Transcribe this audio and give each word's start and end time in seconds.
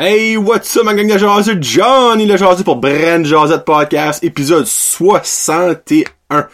Hey, 0.00 0.36
what's 0.36 0.76
up, 0.76 0.84
ma 0.84 0.94
gang 0.94 1.08
de 1.08 1.18
jaseux? 1.18 1.58
Johnny 1.60 2.24
le 2.24 2.36
jaseux 2.36 2.62
pour 2.62 2.76
Brand 2.76 3.24
Jazette 3.24 3.64
Podcast, 3.64 4.22
épisode 4.22 4.64
61. 4.64 6.46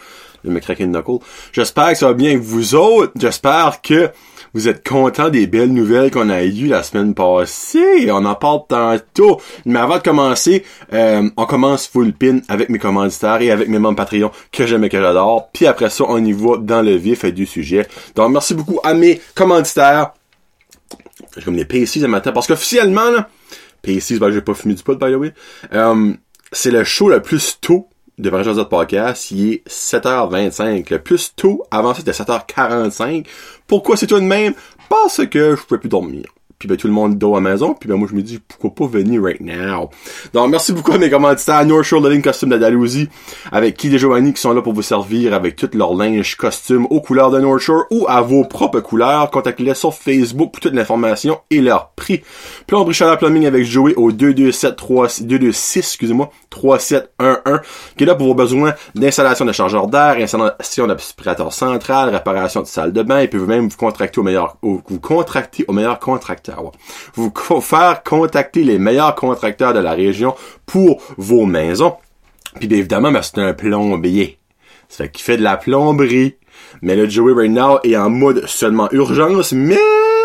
Je 0.43 0.49
me 0.49 0.59
craquer 0.59 0.85
une 0.85 0.91
knuckle. 0.91 1.23
J'espère 1.51 1.89
que 1.89 1.95
ça 1.99 2.07
va 2.07 2.13
bien 2.15 2.31
avec 2.31 2.41
vous 2.41 2.73
autres. 2.73 3.11
J'espère 3.15 3.83
que 3.83 4.09
vous 4.55 4.67
êtes 4.67 4.83
contents 4.83 5.29
des 5.29 5.45
belles 5.45 5.71
nouvelles 5.71 6.09
qu'on 6.09 6.31
a 6.31 6.41
eues 6.41 6.65
la 6.65 6.81
semaine 6.81 7.13
passée. 7.13 8.09
On 8.09 8.25
en 8.25 8.33
parle 8.33 8.61
tantôt. 8.67 9.39
Mais 9.67 9.77
avant 9.77 9.97
de 9.97 10.01
commencer, 10.01 10.65
euh, 10.93 11.29
on 11.37 11.45
commence 11.45 11.85
full 11.85 12.13
pin 12.13 12.39
avec 12.49 12.69
mes 12.69 12.79
commanditaires 12.79 13.43
et 13.43 13.51
avec 13.51 13.67
mes 13.67 13.77
membres 13.77 13.97
Patreon 13.97 14.31
que 14.51 14.65
j'aime 14.65 14.85
et 14.85 14.89
que 14.89 14.99
j'adore. 14.99 15.49
Puis 15.53 15.67
après 15.67 15.91
ça, 15.91 16.05
on 16.07 16.17
y 16.25 16.33
va 16.33 16.57
dans 16.57 16.81
le 16.81 16.95
vif 16.95 17.23
du 17.25 17.45
sujet. 17.45 17.87
Donc, 18.15 18.31
merci 18.31 18.55
beaucoup 18.55 18.79
à 18.83 18.95
mes 18.95 19.21
commanditaires. 19.35 20.13
J'ai 21.35 21.43
comme 21.43 21.55
les 21.55 21.65
PC 21.65 21.99
ce 21.99 22.05
matin. 22.05 22.31
Parce 22.31 22.47
qu'officiellement, 22.47 23.11
là, 23.11 23.29
PC, 23.81 24.19
ben, 24.19 24.31
j'ai 24.31 24.41
pas 24.41 24.53
fumé 24.53 24.73
du 24.73 24.83
pot, 24.83 24.95
by 24.95 25.11
the 25.11 25.15
way. 25.15 25.33
Euh, 25.73 26.13
c'est 26.51 26.71
le 26.71 26.83
show 26.83 27.09
le 27.09 27.21
plus 27.21 27.59
tôt 27.59 27.89
de 28.17 28.29
Vrai 28.29 28.43
de 28.43 28.63
Podcast. 28.63 29.31
Il 29.31 29.53
est 29.53 29.67
7h25. 29.67 30.89
Le 30.89 30.99
plus 30.99 31.33
tôt, 31.35 31.63
avant 31.71 31.93
c'était 31.93 32.11
7h45. 32.11 33.25
Pourquoi 33.67 33.97
c'est 33.97 34.07
tout 34.07 34.19
de 34.19 34.25
même? 34.25 34.53
Parce 34.89 35.25
que 35.27 35.55
je 35.55 35.61
pouvais 35.61 35.79
plus 35.79 35.89
dormir. 35.89 36.25
Puis 36.57 36.67
ben 36.67 36.77
tout 36.77 36.87
le 36.87 36.93
monde 36.93 37.17
dort 37.17 37.37
à 37.37 37.41
la 37.41 37.51
maison. 37.51 37.73
Puis 37.73 37.89
ben 37.89 37.95
moi 37.95 38.07
je 38.09 38.15
me 38.15 38.21
dis 38.21 38.39
pourquoi 38.39 38.73
pas 38.73 38.87
venir 38.87 39.21
right 39.21 39.41
now? 39.41 39.89
Donc 40.33 40.49
merci 40.49 40.71
beaucoup 40.73 40.93
à 40.93 40.97
mes 40.97 41.09
commanditaires 41.09 41.65
North 41.65 41.83
Shore 41.83 42.01
Living 42.01 42.21
Costume 42.21 42.49
d'Andalousie 42.49 43.09
avec 43.51 43.75
qui 43.75 43.89
des 43.89 43.97
Giovanni 43.97 44.33
qui 44.33 44.41
sont 44.41 44.53
là 44.53 44.61
pour 44.61 44.73
vous 44.73 44.81
servir 44.81 45.33
avec 45.33 45.55
tout 45.55 45.69
leur 45.73 45.93
linge 45.93 46.35
costume 46.35 46.85
aux 46.89 47.01
couleurs 47.01 47.31
de 47.31 47.39
North 47.39 47.59
Shore 47.59 47.85
ou 47.91 48.05
à 48.07 48.21
vos 48.21 48.45
propres 48.45 48.79
couleurs. 48.79 49.29
Contactez-les 49.31 49.73
sur 49.73 49.93
Facebook 49.93 50.53
pour 50.53 50.61
toute 50.61 50.73
l'information 50.73 51.39
et 51.49 51.61
leur 51.61 51.89
prix. 51.89 52.21
Plomberie 52.67 52.93
Chaleur 52.93 53.17
Plumbing 53.17 53.45
avec 53.45 53.65
Joey 53.65 53.93
au 53.95 54.11
227 54.11 54.75
3 54.75 55.07
226 55.21 55.79
excusez-moi 55.79 56.29
3711 56.49 57.59
qui 57.97 58.03
est 58.03 58.07
là 58.07 58.15
pour 58.15 58.27
vos 58.27 58.33
besoins 58.33 58.73
d'installation 58.95 59.45
de 59.45 59.51
chargeur 59.51 59.87
d'air, 59.87 60.15
installation 60.19 60.87
d'aspirateur 60.87 61.51
central, 61.51 62.09
réparation 62.09 62.61
de 62.61 62.67
salle 62.67 62.93
de 62.93 63.03
bain 63.03 63.19
et 63.19 63.27
puis 63.27 63.39
vous 63.39 63.45
même 63.45 63.67
vous 63.67 63.77
contracter 63.77 64.19
au 64.19 64.23
meilleur 64.23 64.57
vous 64.61 64.99
contracter 65.01 65.65
au 65.67 65.73
meilleur 65.73 65.99
contracteur 65.99 66.44
vous 67.15 67.31
faire 67.61 68.03
contacter 68.03 68.63
les 68.63 68.79
meilleurs 68.79 69.15
contracteurs 69.15 69.73
de 69.73 69.79
la 69.79 69.91
région 69.91 70.35
pour 70.65 71.01
vos 71.17 71.45
maisons. 71.45 71.95
Puis 72.55 72.73
évidemment, 72.73 73.11
ben, 73.11 73.21
c'est 73.21 73.39
un 73.39 73.53
plombier. 73.53 74.39
Ça 74.87 75.05
fait 75.05 75.11
qu'il 75.11 75.23
fait 75.23 75.37
de 75.37 75.43
la 75.43 75.57
plomberie. 75.57 76.35
Mais 76.81 76.95
le 76.95 77.09
Joey 77.09 77.33
right 77.33 77.51
now 77.51 77.79
est 77.83 77.97
en 77.97 78.09
mode 78.09 78.45
seulement 78.47 78.89
urgence, 78.91 79.51
mais 79.51 79.79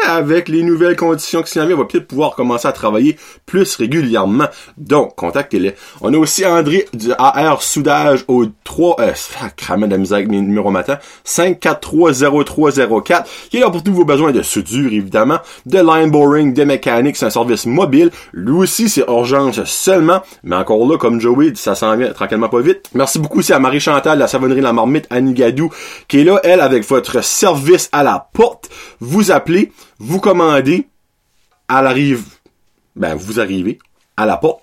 avec 0.07 0.49
les 0.49 0.63
nouvelles 0.63 0.97
conditions 0.97 1.43
qui 1.43 1.51
s'en 1.51 1.67
viennent, 1.67 1.75
on 1.75 1.83
va 1.83 1.85
peut-être 1.85 2.09
pouvoir 2.09 2.35
commencer 2.35 2.69
à 2.69 2.73
travailler 2.73 3.17
plus 3.47 3.77
régulièrement. 3.77 4.47
Donc, 4.77 5.15
contactez-les. 5.17 5.75
On 6.01 6.13
a 6.15 6.17
aussi 6.17 6.45
André 6.47 6.87
du 6.93 7.13
AR 7.19 7.63
Soudage 7.63 8.25
au 8.29 8.47
3, 8.65 8.97
euh, 9.01 9.13
cramé 9.57 9.87
de 9.87 9.93
la 9.93 9.99
misère 9.99 10.19
avec 10.19 10.31
mes 10.31 10.41
numéros 10.41 10.71
matin, 10.71 10.99
5430304, 11.27 13.25
qui 13.51 13.59
est 13.59 13.61
là 13.61 13.71
pour 13.71 13.83
tous 13.83 13.93
vos 13.93 14.05
besoins 14.05 14.33
de 14.33 14.43
soudure, 14.43 14.93
évidemment, 14.93 15.39
de 15.67 15.79
line 15.79 16.11
boring, 16.11 16.55
de 16.55 16.65
mécanique, 16.65 17.17
c'est 17.17 17.27
un 17.27 17.31
service 17.31 17.67
mobile. 17.67 18.11
Lui 18.33 18.59
aussi, 18.59 18.89
c'est 18.89 19.05
urgence 19.09 19.63
seulement, 19.65 20.23
mais 20.43 20.57
encore 20.57 20.87
là, 20.89 20.97
comme 20.99 21.21
Joey, 21.21 21.53
ça 21.55 21.75
s'en 21.75 21.97
vient 21.97 22.13
tranquillement 22.13 22.49
pas 22.49 22.61
vite. 22.61 22.87
Merci 22.95 23.19
beaucoup 23.19 23.41
aussi 23.41 23.53
à 23.53 23.59
Marie-Chantal, 23.59 24.19
la 24.19 24.29
savonnerie 24.29 24.61
La 24.61 24.73
Marmite, 24.73 25.07
à 25.11 25.21
Nigadou, 25.21 25.71
qui 26.09 26.21
est 26.21 26.25
là, 26.25 26.41
elle, 26.45 26.61
avec 26.61 26.89
votre 26.89 27.23
service 27.23 27.89
à 27.93 28.03
la 28.03 28.29
porte. 28.33 28.69
Vous 29.01 29.31
appelez, 29.31 29.73
vous 30.01 30.19
commandez, 30.19 30.89
elle 31.69 31.87
arrive, 31.87 32.25
ben 32.97 33.15
vous 33.15 33.39
arrivez 33.39 33.79
à 34.17 34.25
la 34.25 34.39
porte, 34.39 34.63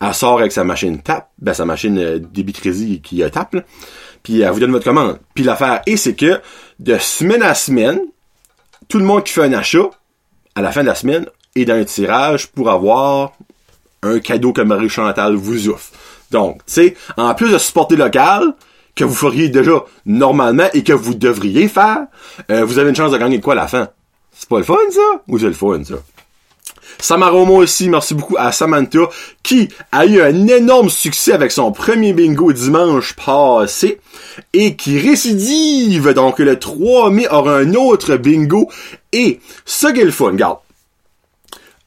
elle 0.00 0.14
sort 0.14 0.38
avec 0.38 0.52
sa 0.52 0.62
machine 0.62 1.00
tape, 1.02 1.30
ben 1.38 1.54
sa 1.54 1.64
machine 1.64 1.98
euh, 1.98 2.18
débit 2.18 2.52
crédit 2.52 3.00
qui 3.00 3.22
tape, 3.32 3.56
puis 4.22 4.42
elle 4.42 4.50
vous 4.50 4.60
donne 4.60 4.70
votre 4.70 4.84
commande. 4.84 5.18
Puis 5.34 5.42
l'affaire 5.42 5.82
est 5.86 5.96
c'est 5.96 6.14
que 6.14 6.40
de 6.78 6.98
semaine 6.98 7.42
à 7.42 7.54
semaine, 7.54 8.00
tout 8.88 8.98
le 8.98 9.04
monde 9.04 9.24
qui 9.24 9.32
fait 9.32 9.44
un 9.44 9.54
achat 9.54 9.90
à 10.54 10.60
la 10.60 10.70
fin 10.70 10.82
de 10.82 10.88
la 10.88 10.94
semaine 10.94 11.26
est 11.56 11.64
dans 11.64 11.74
un 11.74 11.84
tirage 11.84 12.48
pour 12.48 12.70
avoir 12.70 13.32
un 14.02 14.20
cadeau 14.20 14.52
que 14.52 14.60
Marie 14.60 14.90
Chantal 14.90 15.34
vous 15.34 15.68
offre. 15.70 15.92
Donc, 16.30 16.58
tu 16.66 16.74
sais, 16.74 16.96
en 17.16 17.34
plus 17.34 17.50
de 17.50 17.58
supporter 17.58 17.96
local, 17.96 18.54
que 18.94 19.04
vous 19.04 19.14
feriez 19.14 19.48
déjà 19.48 19.84
normalement 20.04 20.68
et 20.74 20.82
que 20.82 20.92
vous 20.92 21.14
devriez 21.14 21.68
faire, 21.68 22.06
euh, 22.50 22.64
vous 22.64 22.78
avez 22.78 22.90
une 22.90 22.96
chance 22.96 23.12
de 23.12 23.16
gagner 23.16 23.40
quoi 23.40 23.54
à 23.54 23.56
la 23.56 23.68
fin? 23.68 23.88
C'est 24.38 24.48
pas 24.48 24.58
le 24.58 24.64
fun, 24.64 24.76
ça? 24.90 25.22
Ou 25.26 25.38
c'est 25.38 25.46
le 25.46 25.52
fun, 25.52 25.82
ça? 25.82 25.96
Samaromo 27.00 27.56
aussi, 27.56 27.88
merci 27.88 28.14
beaucoup 28.14 28.36
à 28.38 28.52
Samantha, 28.52 29.00
qui 29.42 29.68
a 29.90 30.06
eu 30.06 30.20
un 30.20 30.46
énorme 30.46 30.90
succès 30.90 31.32
avec 31.32 31.50
son 31.50 31.72
premier 31.72 32.12
bingo 32.12 32.52
dimanche 32.52 33.14
passé, 33.14 34.00
et 34.52 34.76
qui 34.76 35.00
récidive, 35.00 36.12
donc 36.12 36.38
le 36.38 36.58
3 36.58 37.10
mai 37.10 37.28
aura 37.28 37.56
un 37.56 37.74
autre 37.74 38.16
bingo, 38.16 38.70
et 39.12 39.40
ce 39.64 39.88
qui 39.88 40.00
est 40.00 40.04
le 40.04 40.12
fun, 40.12 40.26
regarde. 40.26 40.58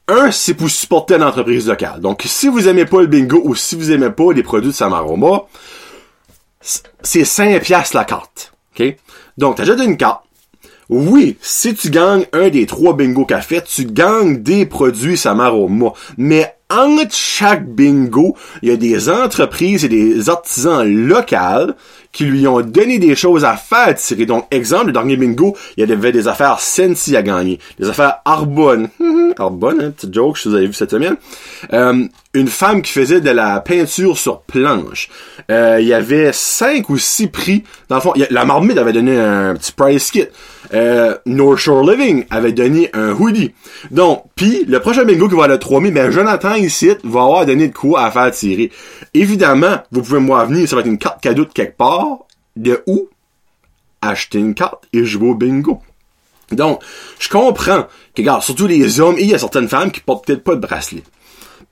Un, 0.08 0.30
c'est 0.30 0.54
pour 0.54 0.68
supporter 0.68 1.16
l'entreprise 1.16 1.68
locale. 1.68 2.00
Donc, 2.00 2.22
si 2.26 2.48
vous 2.48 2.68
aimez 2.68 2.84
pas 2.84 3.00
le 3.00 3.06
bingo 3.06 3.40
ou 3.44 3.54
si 3.54 3.76
vous 3.76 3.92
aimez 3.92 4.10
pas 4.10 4.32
les 4.32 4.42
produits 4.42 4.70
de 4.70 4.74
Samaroma, 4.74 5.44
c'est 6.60 7.24
5 7.24 7.62
piastres 7.62 7.96
la 7.96 8.04
carte. 8.04 8.52
OK? 8.78 8.96
Donc, 9.38 9.56
t'achètes 9.56 9.80
une 9.80 9.96
carte, 9.96 10.22
oui, 10.88 11.36
si 11.40 11.74
tu 11.74 11.90
gagnes 11.90 12.26
un 12.32 12.48
des 12.48 12.66
trois 12.66 12.94
bingo 12.94 13.24
qu'a 13.24 13.40
fait, 13.40 13.62
tu 13.62 13.84
gagnes 13.84 14.42
des 14.42 14.66
produits 14.66 15.16
Samaroma. 15.16 15.92
Mais 16.18 16.54
entre 16.68 17.14
chaque 17.14 17.66
bingo, 17.66 18.36
il 18.62 18.68
y 18.70 18.72
a 18.72 18.76
des 18.76 19.08
entreprises 19.08 19.84
et 19.84 19.88
des 19.88 20.28
artisans 20.28 20.84
locaux 20.84 21.72
qui 22.12 22.24
lui 22.24 22.46
ont 22.46 22.60
donné 22.60 22.98
des 22.98 23.14
choses 23.14 23.44
à 23.44 23.56
faire 23.56 23.94
tirer. 23.94 24.26
Donc, 24.26 24.46
exemple, 24.50 24.86
le 24.86 24.92
dernier 24.92 25.16
bingo, 25.16 25.56
il 25.76 25.88
y 25.88 25.92
avait 25.92 26.12
des 26.12 26.28
affaires 26.28 26.60
Sensi 26.60 27.16
à 27.16 27.22
gagner, 27.22 27.58
des 27.78 27.88
affaires 27.88 28.16
Arbonne. 28.24 28.88
Arbonne, 29.38 29.80
hein, 29.80 29.90
petite 29.96 30.12
joke, 30.14 30.38
je 30.38 30.48
vous 30.48 30.54
avez 30.54 30.66
vu 30.66 30.72
cette 30.72 30.90
semaine. 30.90 31.16
Euh, 31.72 32.04
une 32.34 32.48
femme 32.48 32.82
qui 32.82 32.92
faisait 32.92 33.20
de 33.20 33.30
la 33.30 33.60
peinture 33.60 34.18
sur 34.18 34.42
planche. 34.42 35.08
Euh, 35.50 35.78
il 35.80 35.86
y 35.86 35.94
avait 35.94 36.32
cinq 36.32 36.90
ou 36.90 36.98
six 36.98 37.28
prix. 37.28 37.64
Dans 37.88 37.96
le 37.96 38.00
fond, 38.02 38.12
la 38.30 38.44
marmite 38.44 38.78
avait 38.78 38.92
donné 38.92 39.18
un 39.18 39.54
petit 39.54 39.72
price 39.72 40.10
kit. 40.10 40.26
Euh, 40.74 41.16
North 41.26 41.58
Shore 41.58 41.88
Living 41.88 42.24
avait 42.30 42.52
donné 42.52 42.90
un 42.92 43.12
hoodie. 43.12 43.52
Donc, 43.90 44.24
puis 44.36 44.64
le 44.66 44.80
prochain 44.80 45.04
bingo 45.04 45.28
qui 45.28 45.34
va 45.34 45.46
le 45.46 45.58
3 45.58 45.80
mai, 45.80 45.90
ben 45.90 46.10
Jonathan 46.10 46.54
ici 46.54 46.90
va 47.04 47.22
avoir 47.22 47.46
donné 47.46 47.68
de 47.68 47.74
quoi 47.74 48.04
à 48.04 48.10
faire 48.10 48.30
tirer. 48.30 48.70
Évidemment, 49.14 49.78
vous 49.90 50.02
pouvez 50.02 50.20
moi 50.20 50.44
venir, 50.44 50.68
ça 50.68 50.76
va 50.76 50.80
être 50.80 50.88
une 50.88 50.98
carte 50.98 51.20
cadeau 51.20 51.44
de 51.44 51.52
quelque 51.52 51.76
part. 51.76 52.18
De 52.56 52.82
où? 52.86 53.08
Acheter 54.00 54.38
une 54.38 54.54
carte 54.54 54.84
et 54.92 55.04
jouer 55.04 55.30
au 55.30 55.34
bingo. 55.34 55.80
Donc, 56.50 56.82
je 57.18 57.28
comprends 57.28 57.84
que, 58.14 58.22
regarde, 58.22 58.42
surtout 58.42 58.66
les 58.66 59.00
hommes, 59.00 59.16
il 59.18 59.26
y 59.26 59.34
a 59.34 59.38
certaines 59.38 59.68
femmes 59.68 59.90
qui 59.90 60.00
portent 60.00 60.26
peut-être 60.26 60.44
pas 60.44 60.54
de 60.54 60.60
bracelet. 60.60 61.02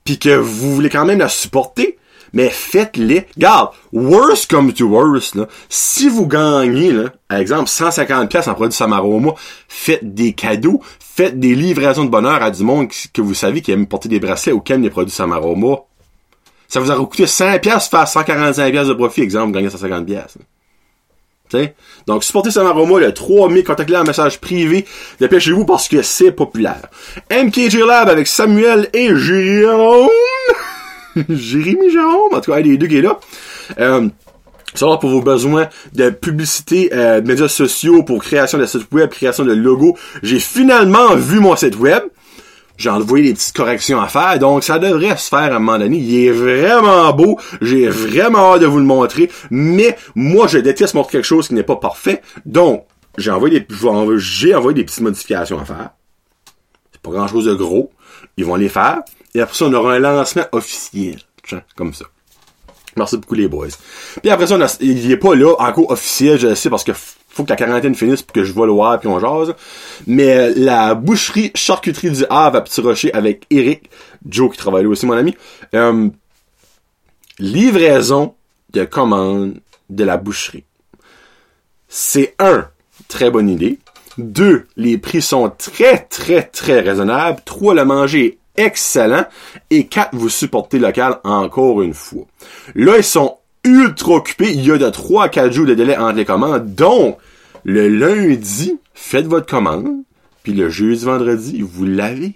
Puis 0.04 0.18
que 0.18 0.34
vous 0.36 0.74
voulez 0.74 0.88
quand 0.88 1.04
même 1.04 1.18
la 1.18 1.28
supporter, 1.28 1.98
mais 2.32 2.50
faites-les. 2.50 3.26
Garde, 3.38 3.70
worst 3.92 4.50
come 4.50 4.72
to 4.72 4.86
worst, 4.86 5.34
là, 5.34 5.46
si 5.68 6.08
vous 6.08 6.26
gagnez, 6.26 6.92
là, 6.92 7.10
par 7.28 7.38
exemple, 7.38 7.68
150 7.68 8.30
pièces 8.30 8.48
en 8.48 8.54
produit 8.54 8.76
Samaroma, 8.76 9.34
faites 9.68 10.14
des 10.14 10.32
cadeaux, 10.32 10.80
faites 10.98 11.38
des 11.38 11.54
livraisons 11.54 12.04
de 12.04 12.10
bonheur 12.10 12.42
à 12.42 12.50
du 12.50 12.62
monde 12.62 12.88
que 13.12 13.22
vous 13.22 13.34
savez 13.34 13.62
qui 13.62 13.72
aime 13.72 13.86
porter 13.86 14.08
des 14.08 14.20
bracelets 14.20 14.52
ou 14.52 14.60
qui 14.60 14.72
aime 14.72 14.82
les 14.82 14.90
produits 14.90 15.12
Samaroma. 15.12 15.76
Ça 16.68 16.80
vous 16.80 16.90
aurait 16.90 17.04
coûté 17.04 17.26
100 17.26 17.58
pièces 17.58 17.88
faire 17.88 18.06
145 18.06 18.70
pièces 18.70 18.88
de 18.88 18.94
profit, 18.94 19.22
exemple, 19.22 19.46
vous 19.46 19.52
gagnez 19.52 19.70
150 19.70 20.06
pièces. 20.06 20.38
Donc, 22.06 22.24
supportez 22.24 22.50
Samaroma 22.50 23.00
le 23.00 23.12
3 23.12 23.48
mai, 23.48 23.62
contactez-les 23.64 23.98
en 23.98 24.04
message 24.04 24.40
privé, 24.40 24.84
dépêchez-vous 25.18 25.64
parce 25.64 25.88
que 25.88 26.02
c'est 26.02 26.32
populaire. 26.32 26.88
MKG 27.30 27.84
Lab 27.86 28.08
avec 28.08 28.26
Samuel 28.26 28.88
et 28.92 29.14
Jérôme. 29.16 30.08
Jérémy 31.28 31.90
Jérôme, 31.90 32.32
en 32.32 32.40
tout 32.40 32.52
cas, 32.52 32.60
les 32.60 32.76
deux 32.76 32.86
qui 32.86 32.98
est 32.98 33.02
là. 33.02 33.18
Euh, 33.78 34.08
ça 34.74 34.86
pour 35.00 35.10
vos 35.10 35.22
besoins 35.22 35.68
de 35.94 36.10
publicité, 36.10 36.90
euh, 36.92 37.20
de 37.20 37.26
médias 37.26 37.48
sociaux, 37.48 38.02
pour 38.02 38.22
création 38.22 38.58
de 38.58 38.66
site 38.66 38.86
web, 38.92 39.10
création 39.10 39.44
de 39.44 39.52
logo. 39.52 39.96
J'ai 40.22 40.38
finalement 40.38 41.14
vu 41.16 41.40
mon 41.40 41.56
site 41.56 41.78
web. 41.78 42.04
J'ai 42.76 42.88
envoyé 42.88 43.24
des 43.26 43.34
petites 43.34 43.54
corrections 43.54 44.00
à 44.00 44.08
faire, 44.08 44.38
donc 44.38 44.64
ça 44.64 44.78
devrait 44.78 45.14
se 45.18 45.28
faire 45.28 45.52
à 45.52 45.56
un 45.56 45.58
moment 45.58 45.78
donné. 45.78 45.98
Il 45.98 46.24
est 46.24 46.30
vraiment 46.30 47.12
beau, 47.12 47.38
j'ai 47.60 47.88
vraiment 47.88 48.54
hâte 48.54 48.62
de 48.62 48.66
vous 48.66 48.78
le 48.78 48.84
montrer, 48.84 49.30
mais 49.50 49.98
moi 50.14 50.46
je 50.46 50.56
déteste 50.56 50.94
montrer 50.94 51.18
quelque 51.18 51.26
chose 51.26 51.48
qui 51.48 51.52
n'est 51.52 51.62
pas 51.62 51.76
parfait, 51.76 52.22
donc 52.46 52.86
j'ai 53.18 53.30
envoyé 53.30 53.60
des, 53.60 53.66
j'ai 54.16 54.54
envoyé 54.54 54.74
des 54.74 54.84
petites 54.84 55.02
modifications 55.02 55.60
à 55.60 55.66
faire. 55.66 55.90
C'est 56.90 57.02
pas 57.02 57.10
grand 57.10 57.28
chose 57.28 57.44
de 57.44 57.52
gros, 57.52 57.90
ils 58.38 58.46
vont 58.46 58.56
les 58.56 58.70
faire, 58.70 59.00
et 59.34 59.40
après 59.40 59.54
ça 59.54 59.66
on 59.66 59.72
aura 59.72 59.94
un 59.94 59.98
lancement 59.98 60.44
officiel, 60.52 61.20
comme 61.76 61.94
ça. 61.94 62.06
Merci 62.96 63.16
beaucoup 63.16 63.34
les 63.34 63.48
boys. 63.48 63.68
Puis 64.20 64.30
après 64.30 64.48
ça, 64.48 64.58
il 64.80 65.10
est 65.10 65.16
pas 65.16 65.34
là 65.34 65.54
encore 65.58 65.90
officiel, 65.90 66.38
je 66.38 66.48
le 66.48 66.54
sais, 66.54 66.68
parce 66.68 66.82
que 66.82 66.92
faut 66.92 67.44
que 67.44 67.50
la 67.50 67.56
quarantaine 67.56 67.94
finisse 67.94 68.22
pour 68.22 68.32
que 68.32 68.42
je 68.42 68.52
vois 68.52 68.66
le 68.66 68.72
voir 68.72 68.98
puis 68.98 69.08
on 69.08 69.20
jase. 69.20 69.54
Mais 70.06 70.36
euh, 70.36 70.52
la 70.56 70.94
boucherie 70.94 71.52
charcuterie 71.54 72.10
du 72.10 72.24
Havre 72.28 72.56
à 72.56 72.60
Petit 72.60 72.80
Rocher 72.80 73.14
avec 73.14 73.46
Eric, 73.50 73.88
Joe 74.28 74.50
qui 74.50 74.58
travaille 74.58 74.82
là 74.82 74.90
aussi, 74.90 75.06
mon 75.06 75.16
ami. 75.16 75.36
Euh, 75.74 76.08
livraison 77.38 78.34
de 78.72 78.84
commandes 78.84 79.60
de 79.88 80.04
la 80.04 80.16
boucherie. 80.16 80.64
C'est 81.88 82.34
un, 82.38 82.68
très 83.08 83.30
bonne 83.30 83.48
idée. 83.48 83.78
Deux, 84.18 84.66
les 84.76 84.98
prix 84.98 85.22
sont 85.22 85.50
très, 85.50 85.98
très, 85.98 86.42
très 86.42 86.80
raisonnables. 86.80 87.40
Trois, 87.44 87.74
le 87.74 87.84
manger 87.84 88.26
est 88.26 88.38
excellent. 88.56 89.24
Et 89.70 89.86
quatre, 89.86 90.14
vous 90.14 90.28
supportez 90.28 90.78
local 90.78 91.18
encore 91.24 91.82
une 91.82 91.94
fois. 91.94 92.24
Là, 92.74 92.98
ils 92.98 93.04
sont 93.04 93.38
ultra 93.64 94.14
occupés. 94.14 94.52
Il 94.52 94.64
y 94.64 94.70
a 94.70 94.78
de 94.78 94.88
3 94.88 95.24
à 95.24 95.28
4 95.28 95.52
jours 95.52 95.66
de 95.66 95.74
délai 95.74 95.96
entre 95.96 96.16
les 96.16 96.24
commandes. 96.24 96.74
Donc, 96.74 97.18
le 97.64 97.88
lundi, 97.88 98.78
faites 98.94 99.26
votre 99.26 99.46
commande. 99.46 99.88
Puis 100.42 100.52
le 100.52 100.70
jeudi, 100.70 101.04
vendredi, 101.04 101.62
vous 101.62 101.84
l'avez. 101.84 102.34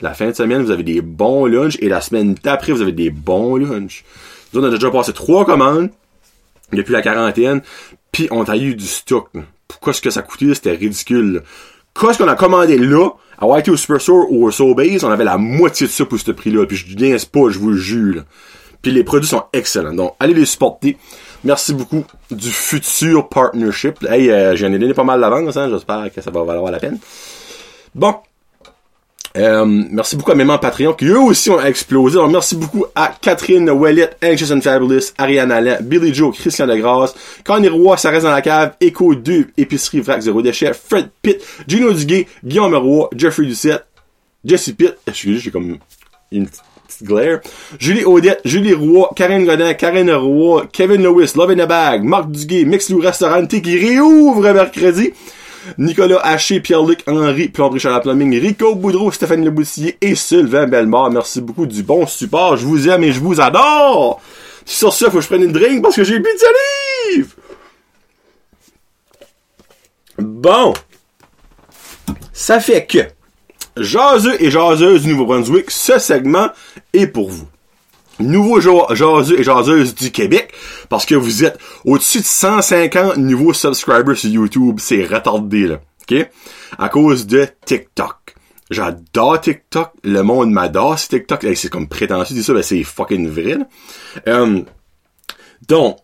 La 0.00 0.12
fin 0.12 0.26
de 0.26 0.32
semaine, 0.32 0.62
vous 0.62 0.70
avez 0.70 0.82
des 0.82 1.00
bons 1.00 1.46
lunchs. 1.46 1.78
Et 1.80 1.88
la 1.88 2.00
semaine 2.00 2.34
d'après, 2.42 2.72
vous 2.72 2.82
avez 2.82 2.92
des 2.92 3.10
bons 3.10 3.56
lunchs. 3.56 4.04
Nous, 4.52 4.60
on 4.60 4.64
a 4.64 4.70
déjà 4.70 4.90
passé 4.90 5.12
trois 5.12 5.44
commandes 5.44 5.90
depuis 6.72 6.92
la 6.92 7.02
quarantaine. 7.02 7.62
Puis 8.12 8.28
on 8.30 8.44
a 8.44 8.56
eu 8.56 8.74
du 8.74 8.86
stock. 8.86 9.28
Pourquoi 9.68 9.92
est-ce 9.92 10.02
que 10.02 10.10
ça 10.10 10.22
coûtait? 10.22 10.54
C'était 10.54 10.72
ridicule. 10.72 11.42
Qu'est-ce 11.98 12.18
qu'on 12.18 12.28
a 12.28 12.34
commandé 12.34 12.78
là, 12.78 13.10
à 13.38 13.46
Whitey 13.46 13.70
au 13.70 13.76
Super 13.76 14.00
Store 14.00 14.26
ou 14.30 14.46
au 14.46 14.50
Sobeys, 14.50 15.04
on 15.04 15.10
avait 15.10 15.24
la 15.24 15.38
moitié 15.38 15.86
de 15.86 15.92
ça 15.92 16.04
pour 16.04 16.18
ce 16.18 16.30
prix-là. 16.30 16.66
Puis 16.66 16.76
je 16.76 16.94
dis 16.94 17.26
pas, 17.32 17.50
je 17.50 17.58
vous 17.58 17.70
le 17.70 17.76
jure. 17.76 18.24
Puis 18.82 18.92
les 18.92 19.04
produits 19.04 19.28
sont 19.28 19.44
excellents. 19.52 19.94
Donc, 19.94 20.14
allez 20.20 20.34
les 20.34 20.44
supporter. 20.44 20.96
Merci 21.44 21.74
beaucoup 21.74 22.04
du 22.30 22.50
futur 22.50 23.28
partnership. 23.28 24.04
Hey, 24.08 24.30
euh, 24.30 24.56
j'en 24.56 24.72
ai 24.72 24.78
donné 24.78 24.94
pas 24.94 25.04
mal 25.04 25.20
d'avance, 25.20 25.56
hein. 25.56 25.68
J'espère 25.70 26.12
que 26.12 26.20
ça 26.20 26.30
va 26.30 26.42
valoir 26.42 26.70
la 26.70 26.78
peine. 26.78 26.98
Bon. 27.94 28.14
Euh, 29.36 29.64
merci 29.66 30.16
beaucoup 30.16 30.32
à 30.32 30.34
mes 30.34 30.44
membres 30.44 30.60
Patreon 30.60 30.94
qui 30.94 31.06
eux 31.06 31.20
aussi 31.20 31.50
ont 31.50 31.60
explosé. 31.60 32.16
Donc 32.16 32.32
merci 32.32 32.56
beaucoup 32.56 32.86
à 32.94 33.12
Catherine 33.20 33.68
Ouellet, 33.70 34.10
Anxious 34.24 34.52
and 34.52 34.60
Fabulous, 34.62 35.12
Ariane 35.18 35.52
Allen, 35.52 35.78
Billy 35.82 36.14
Joe, 36.14 36.34
Christian 36.34 36.66
Degrasse, 36.66 37.14
Connie 37.44 37.68
Roy, 37.68 37.96
ça 37.96 38.10
reste 38.10 38.24
dans 38.24 38.30
la 38.30 38.42
cave, 38.42 38.72
Echo 38.80 39.14
2, 39.14 39.48
Épicerie 39.56 40.00
Vrac 40.00 40.20
Zéro 40.22 40.40
Déchet, 40.40 40.72
Fred 40.72 41.10
Pitt, 41.20 41.42
Gino 41.66 41.92
Duguay, 41.92 42.26
Guillaume 42.44 42.74
Roy, 42.74 43.10
Jeffrey 43.14 43.46
Ducette, 43.46 43.84
Jesse 44.44 44.72
Pitt, 44.72 44.96
excusez, 45.06 45.40
j'ai 45.40 45.50
comme 45.50 45.76
une 46.32 46.48
Glare. 47.02 47.40
Julie 47.78 48.04
Odette, 48.04 48.40
Julie 48.44 48.72
Roy, 48.72 49.10
Karine 49.14 49.44
Godin, 49.44 49.74
Karine 49.74 50.12
Roy, 50.12 50.66
Kevin 50.72 51.02
Lewis, 51.02 51.32
Love 51.36 51.50
in 51.50 51.60
a 51.60 51.66
Bag, 51.66 52.02
Marc 52.02 52.30
Duguay, 52.30 52.64
Mix 52.64 52.88
Lou 52.90 53.00
Restaurant 53.00 53.46
qui 53.46 53.78
réouvre 53.78 54.52
mercredi. 54.52 55.12
Nicolas 55.78 56.20
Haché, 56.22 56.60
Pierre-Luc 56.60 57.00
Henry, 57.06 57.48
Plomberie 57.48 57.80
la 57.84 58.00
Plumbing, 58.00 58.40
Rico 58.40 58.74
Boudreau, 58.74 59.10
Stéphane 59.10 59.44
Leboussier 59.44 59.96
et 60.00 60.14
Sylvain 60.14 60.66
Bellemare. 60.66 61.10
Merci 61.10 61.40
beaucoup 61.40 61.66
du 61.66 61.82
bon 61.82 62.06
support. 62.06 62.56
Je 62.56 62.66
vous 62.66 62.88
aime 62.88 63.04
et 63.04 63.12
je 63.12 63.20
vous 63.20 63.40
adore. 63.40 64.20
Sur 64.64 64.92
ce, 64.92 65.06
faut 65.06 65.18
que 65.18 65.20
je 65.20 65.28
prenne 65.28 65.42
une 65.42 65.52
drink 65.52 65.82
parce 65.82 65.96
que 65.96 66.04
j'ai 66.04 66.18
bu 66.18 66.24
de 66.24 67.16
livre. 67.16 67.30
Bon. 70.18 70.72
Ça 72.32 72.60
fait 72.60 72.86
que 72.86 72.98
Jaseux 73.76 74.42
et 74.42 74.50
jaseuses 74.50 75.02
du 75.02 75.10
Nouveau-Brunswick, 75.10 75.70
ce 75.70 75.98
segment 75.98 76.48
est 76.94 77.06
pour 77.06 77.30
vous. 77.30 77.46
Nouveau 78.18 78.60
jaseux 78.60 79.38
et 79.38 79.42
jaseuses 79.42 79.94
du 79.94 80.10
Québec, 80.10 80.52
parce 80.88 81.04
que 81.04 81.14
vous 81.14 81.44
êtes 81.44 81.58
au-dessus 81.84 82.20
de 82.20 82.24
150 82.24 83.18
nouveaux 83.18 83.52
subscribers 83.52 84.16
sur 84.16 84.30
YouTube. 84.30 84.76
C'est 84.78 85.04
retardé, 85.04 85.66
là. 85.66 85.80
OK? 86.10 86.26
À 86.78 86.88
cause 86.88 87.26
de 87.26 87.46
TikTok. 87.64 88.34
J'adore 88.70 89.40
TikTok. 89.40 89.90
Le 90.02 90.22
monde 90.22 90.50
m'adore 90.50 90.98
sur 90.98 91.10
TikTok. 91.10 91.46
c'est 91.54 91.68
comme 91.68 91.88
prétentieux 91.88 92.36
de 92.36 92.42
ça, 92.42 92.52
mais 92.52 92.62
c'est 92.62 92.82
fucking 92.82 93.28
vrai. 93.28 93.58
Euh, 94.26 94.62
donc, 95.68 95.98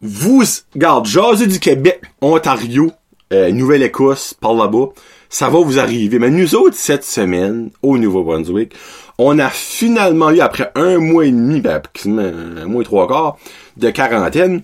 vous, 0.00 0.42
regarde, 0.74 1.06
Jaseux 1.06 1.46
du 1.46 1.58
Québec, 1.58 2.02
Ontario, 2.20 2.92
euh, 3.32 3.50
Nouvelle-Écosse, 3.50 4.34
par 4.34 4.54
là-bas, 4.54 4.88
ça 5.28 5.48
va 5.48 5.60
vous 5.60 5.78
arriver. 5.78 6.18
Mais 6.18 6.30
nous 6.30 6.54
autres, 6.54 6.76
cette 6.76 7.04
semaine, 7.04 7.70
au 7.82 7.98
Nouveau-Brunswick, 7.98 8.74
on 9.18 9.38
a 9.38 9.50
finalement 9.50 10.30
eu, 10.30 10.40
après 10.40 10.70
un 10.74 10.98
mois 10.98 11.26
et 11.26 11.32
demi, 11.32 11.60
ben, 11.60 11.82
un 12.06 12.66
mois 12.66 12.82
et 12.82 12.84
trois 12.84 13.08
quarts 13.08 13.36
de 13.76 13.90
quarantaine, 13.90 14.62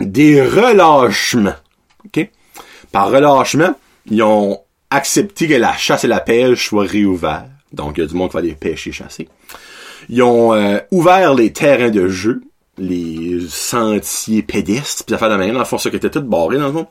des 0.00 0.42
relâchements. 0.42 1.54
OK? 2.06 2.30
Par 2.92 3.10
relâchement, 3.10 3.74
ils 4.10 4.22
ont 4.22 4.60
accepté 4.90 5.48
que 5.48 5.54
la 5.54 5.76
chasse 5.76 6.04
et 6.04 6.08
la 6.08 6.20
pêche 6.20 6.68
soient 6.68 6.84
réouvertes. 6.84 7.46
Donc, 7.72 7.98
il 7.98 8.00
y 8.00 8.04
a 8.04 8.06
du 8.06 8.14
monde 8.14 8.30
qui 8.30 8.34
va 8.34 8.40
aller 8.40 8.54
pêcher 8.54 8.90
et 8.90 8.92
chasser. 8.94 9.28
Ils 10.08 10.22
ont 10.22 10.54
euh, 10.54 10.78
ouvert 10.90 11.34
les 11.34 11.52
terrains 11.52 11.90
de 11.90 12.08
jeu, 12.08 12.40
les 12.78 13.40
sentiers 13.48 14.42
pédestres, 14.42 15.04
puis 15.04 15.16
fait 15.16 15.28
la 15.28 15.36
manière, 15.36 15.52
dans 15.52 15.60
le 15.60 15.66
fond, 15.66 15.76
ça 15.76 15.90
qui 15.90 15.96
était 15.96 16.08
tout 16.08 16.22
barré, 16.22 16.56
dans 16.56 16.68
le 16.68 16.72
fond. 16.72 16.86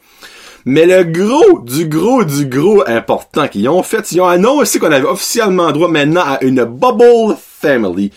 Mais 0.70 0.86
le 0.86 1.06
gros, 1.06 1.60
du 1.60 1.88
gros, 1.88 2.26
du 2.26 2.46
gros 2.46 2.84
important 2.86 3.48
qu'ils 3.48 3.70
ont 3.70 3.84
fait, 3.84 4.12
ils 4.12 4.20
ont 4.20 4.28
annoncé 4.28 4.80
qu'on 4.80 4.92
avait 4.92 5.08
officiellement 5.08 5.72
droit 5.72 5.88
maintenant 5.88 6.24
à 6.26 6.44
une 6.44 6.66
Bubble 6.66 7.38
Family. 7.62 8.12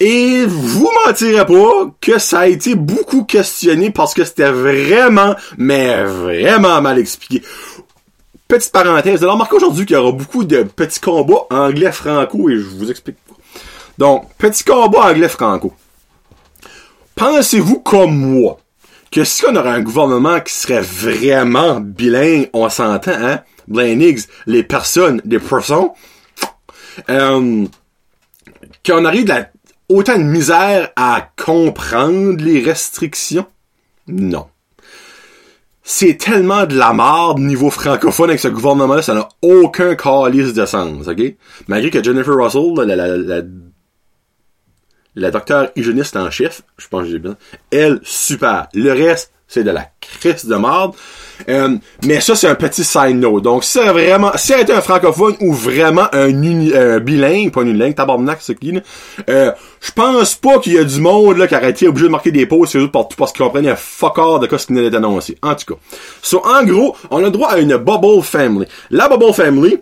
Et 0.00 0.44
vous 0.44 0.90
mentirez 1.06 1.46
pas 1.46 1.92
que 2.00 2.18
ça 2.18 2.40
a 2.40 2.46
été 2.48 2.74
beaucoup 2.74 3.22
questionné 3.22 3.90
parce 3.90 4.12
que 4.12 4.24
c'était 4.24 4.50
vraiment, 4.50 5.36
mais 5.56 6.02
vraiment 6.02 6.82
mal 6.82 6.98
expliqué. 6.98 7.46
Petite 8.48 8.72
parenthèse, 8.72 9.22
alors 9.22 9.34
remarquez 9.34 9.54
aujourd'hui 9.54 9.86
qu'il 9.86 9.94
y 9.94 9.98
aura 10.00 10.10
beaucoup 10.10 10.42
de 10.42 10.64
petits 10.64 10.98
combats 10.98 11.46
anglais-franco 11.48 12.50
et 12.50 12.56
je 12.56 12.70
vous 12.70 12.90
explique. 12.90 13.18
Donc, 13.98 14.28
petit 14.36 14.64
combat 14.64 15.12
anglais-franco. 15.12 15.72
Pensez-vous 17.14 17.78
comme 17.78 18.16
moi 18.16 18.58
que 19.14 19.22
si 19.22 19.46
on 19.46 19.54
aurait 19.54 19.70
un 19.70 19.80
gouvernement 19.80 20.40
qui 20.40 20.52
serait 20.52 20.80
vraiment 20.80 21.78
bilingue, 21.78 22.50
on 22.52 22.68
s'entend, 22.68 23.12
hein? 23.12 23.40
Blaine 23.68 24.02
les 24.46 24.64
personnes, 24.64 25.22
des 25.24 25.38
personnes, 25.38 25.90
euh, 27.08 27.64
qu'on 28.84 29.04
arrive 29.04 29.46
autant 29.88 30.18
de 30.18 30.24
misère 30.24 30.90
à 30.96 31.28
comprendre 31.36 32.42
les 32.42 32.60
restrictions? 32.60 33.46
Non. 34.08 34.48
C'est 35.84 36.18
tellement 36.18 36.66
de 36.66 36.76
la 36.76 36.92
marde 36.92 37.38
niveau 37.38 37.70
francophone 37.70 38.30
avec 38.30 38.40
ce 38.40 38.48
gouvernement-là, 38.48 39.02
ça 39.02 39.14
n'a 39.14 39.28
aucun 39.42 39.94
calice 39.94 40.54
de 40.54 40.66
sens, 40.66 41.06
ok? 41.06 41.22
Malgré 41.68 41.90
que 41.90 42.02
Jennifer 42.02 42.34
Russell, 42.34 42.74
la, 42.84 42.96
la 42.96 43.16
la 43.16 43.42
docteure 45.16 45.70
hygiéniste 45.76 46.16
en 46.16 46.30
chef, 46.30 46.62
je 46.76 46.88
pense 46.88 47.04
que 47.04 47.10
j'ai 47.10 47.18
bien, 47.18 47.36
elle, 47.70 48.00
super. 48.02 48.68
Le 48.74 48.92
reste, 48.92 49.32
c'est 49.46 49.64
de 49.64 49.70
la 49.70 49.86
crise 50.00 50.46
de 50.46 50.56
marde. 50.56 50.94
Euh, 51.48 51.76
mais 52.04 52.20
ça, 52.20 52.34
c'est 52.34 52.48
un 52.48 52.54
petit 52.54 52.84
side 52.84 53.16
note. 53.16 53.42
Donc, 53.42 53.64
si 53.64 53.72
c'est 53.72 53.88
vraiment, 53.90 54.32
si 54.36 54.52
elle 54.52 54.60
était 54.60 54.72
un 54.72 54.80
francophone 54.80 55.34
ou 55.40 55.52
vraiment 55.52 56.06
un, 56.12 56.28
bilingue, 57.00 57.52
pas 57.52 57.62
une 57.62 57.78
langue, 57.78 57.94
tabarnak, 57.94 58.40
ce 58.40 58.52
qui, 58.52 58.74
euh, 59.28 59.52
je 59.80 59.92
pense 59.92 60.34
pas 60.36 60.58
qu'il 60.58 60.74
y 60.74 60.78
a 60.78 60.84
du 60.84 61.00
monde, 61.00 61.36
là, 61.36 61.46
qui 61.46 61.54
aurait 61.54 61.70
été 61.70 61.88
obligé 61.88 62.06
de 62.06 62.10
marquer 62.10 62.32
des 62.32 62.46
pauses 62.46 62.70
sur 62.70 62.80
eux 62.80 62.90
partout 62.90 63.16
parce 63.16 63.32
qu'ils 63.32 63.44
comprenaient 63.44 63.70
un 63.70 63.76
fuck 63.76 64.16
de 64.40 64.46
quoi 64.46 64.58
ce 64.58 64.66
qui 64.66 64.72
venait 64.72 64.88
d'être 64.88 64.98
annoncé. 64.98 65.36
En 65.42 65.54
tout 65.54 65.74
cas. 65.74 65.80
So, 66.22 66.42
en 66.44 66.64
gros, 66.64 66.96
on 67.10 67.22
a 67.24 67.30
droit 67.30 67.50
à 67.50 67.58
une 67.58 67.76
bubble 67.76 68.22
family. 68.22 68.66
La 68.90 69.08
bubble 69.08 69.34
family, 69.34 69.78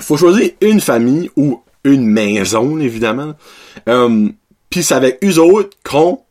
faut 0.00 0.16
choisir 0.16 0.50
une 0.60 0.80
famille 0.80 1.30
ou 1.36 1.62
une 1.84 2.06
maison, 2.06 2.78
évidemment. 2.78 3.34
Euh, 3.88 4.28
puis 4.74 4.82
c'est 4.82 4.94
avec 4.94 5.24
eux 5.24 5.38
autres 5.38 5.76
qu'on 5.88 6.22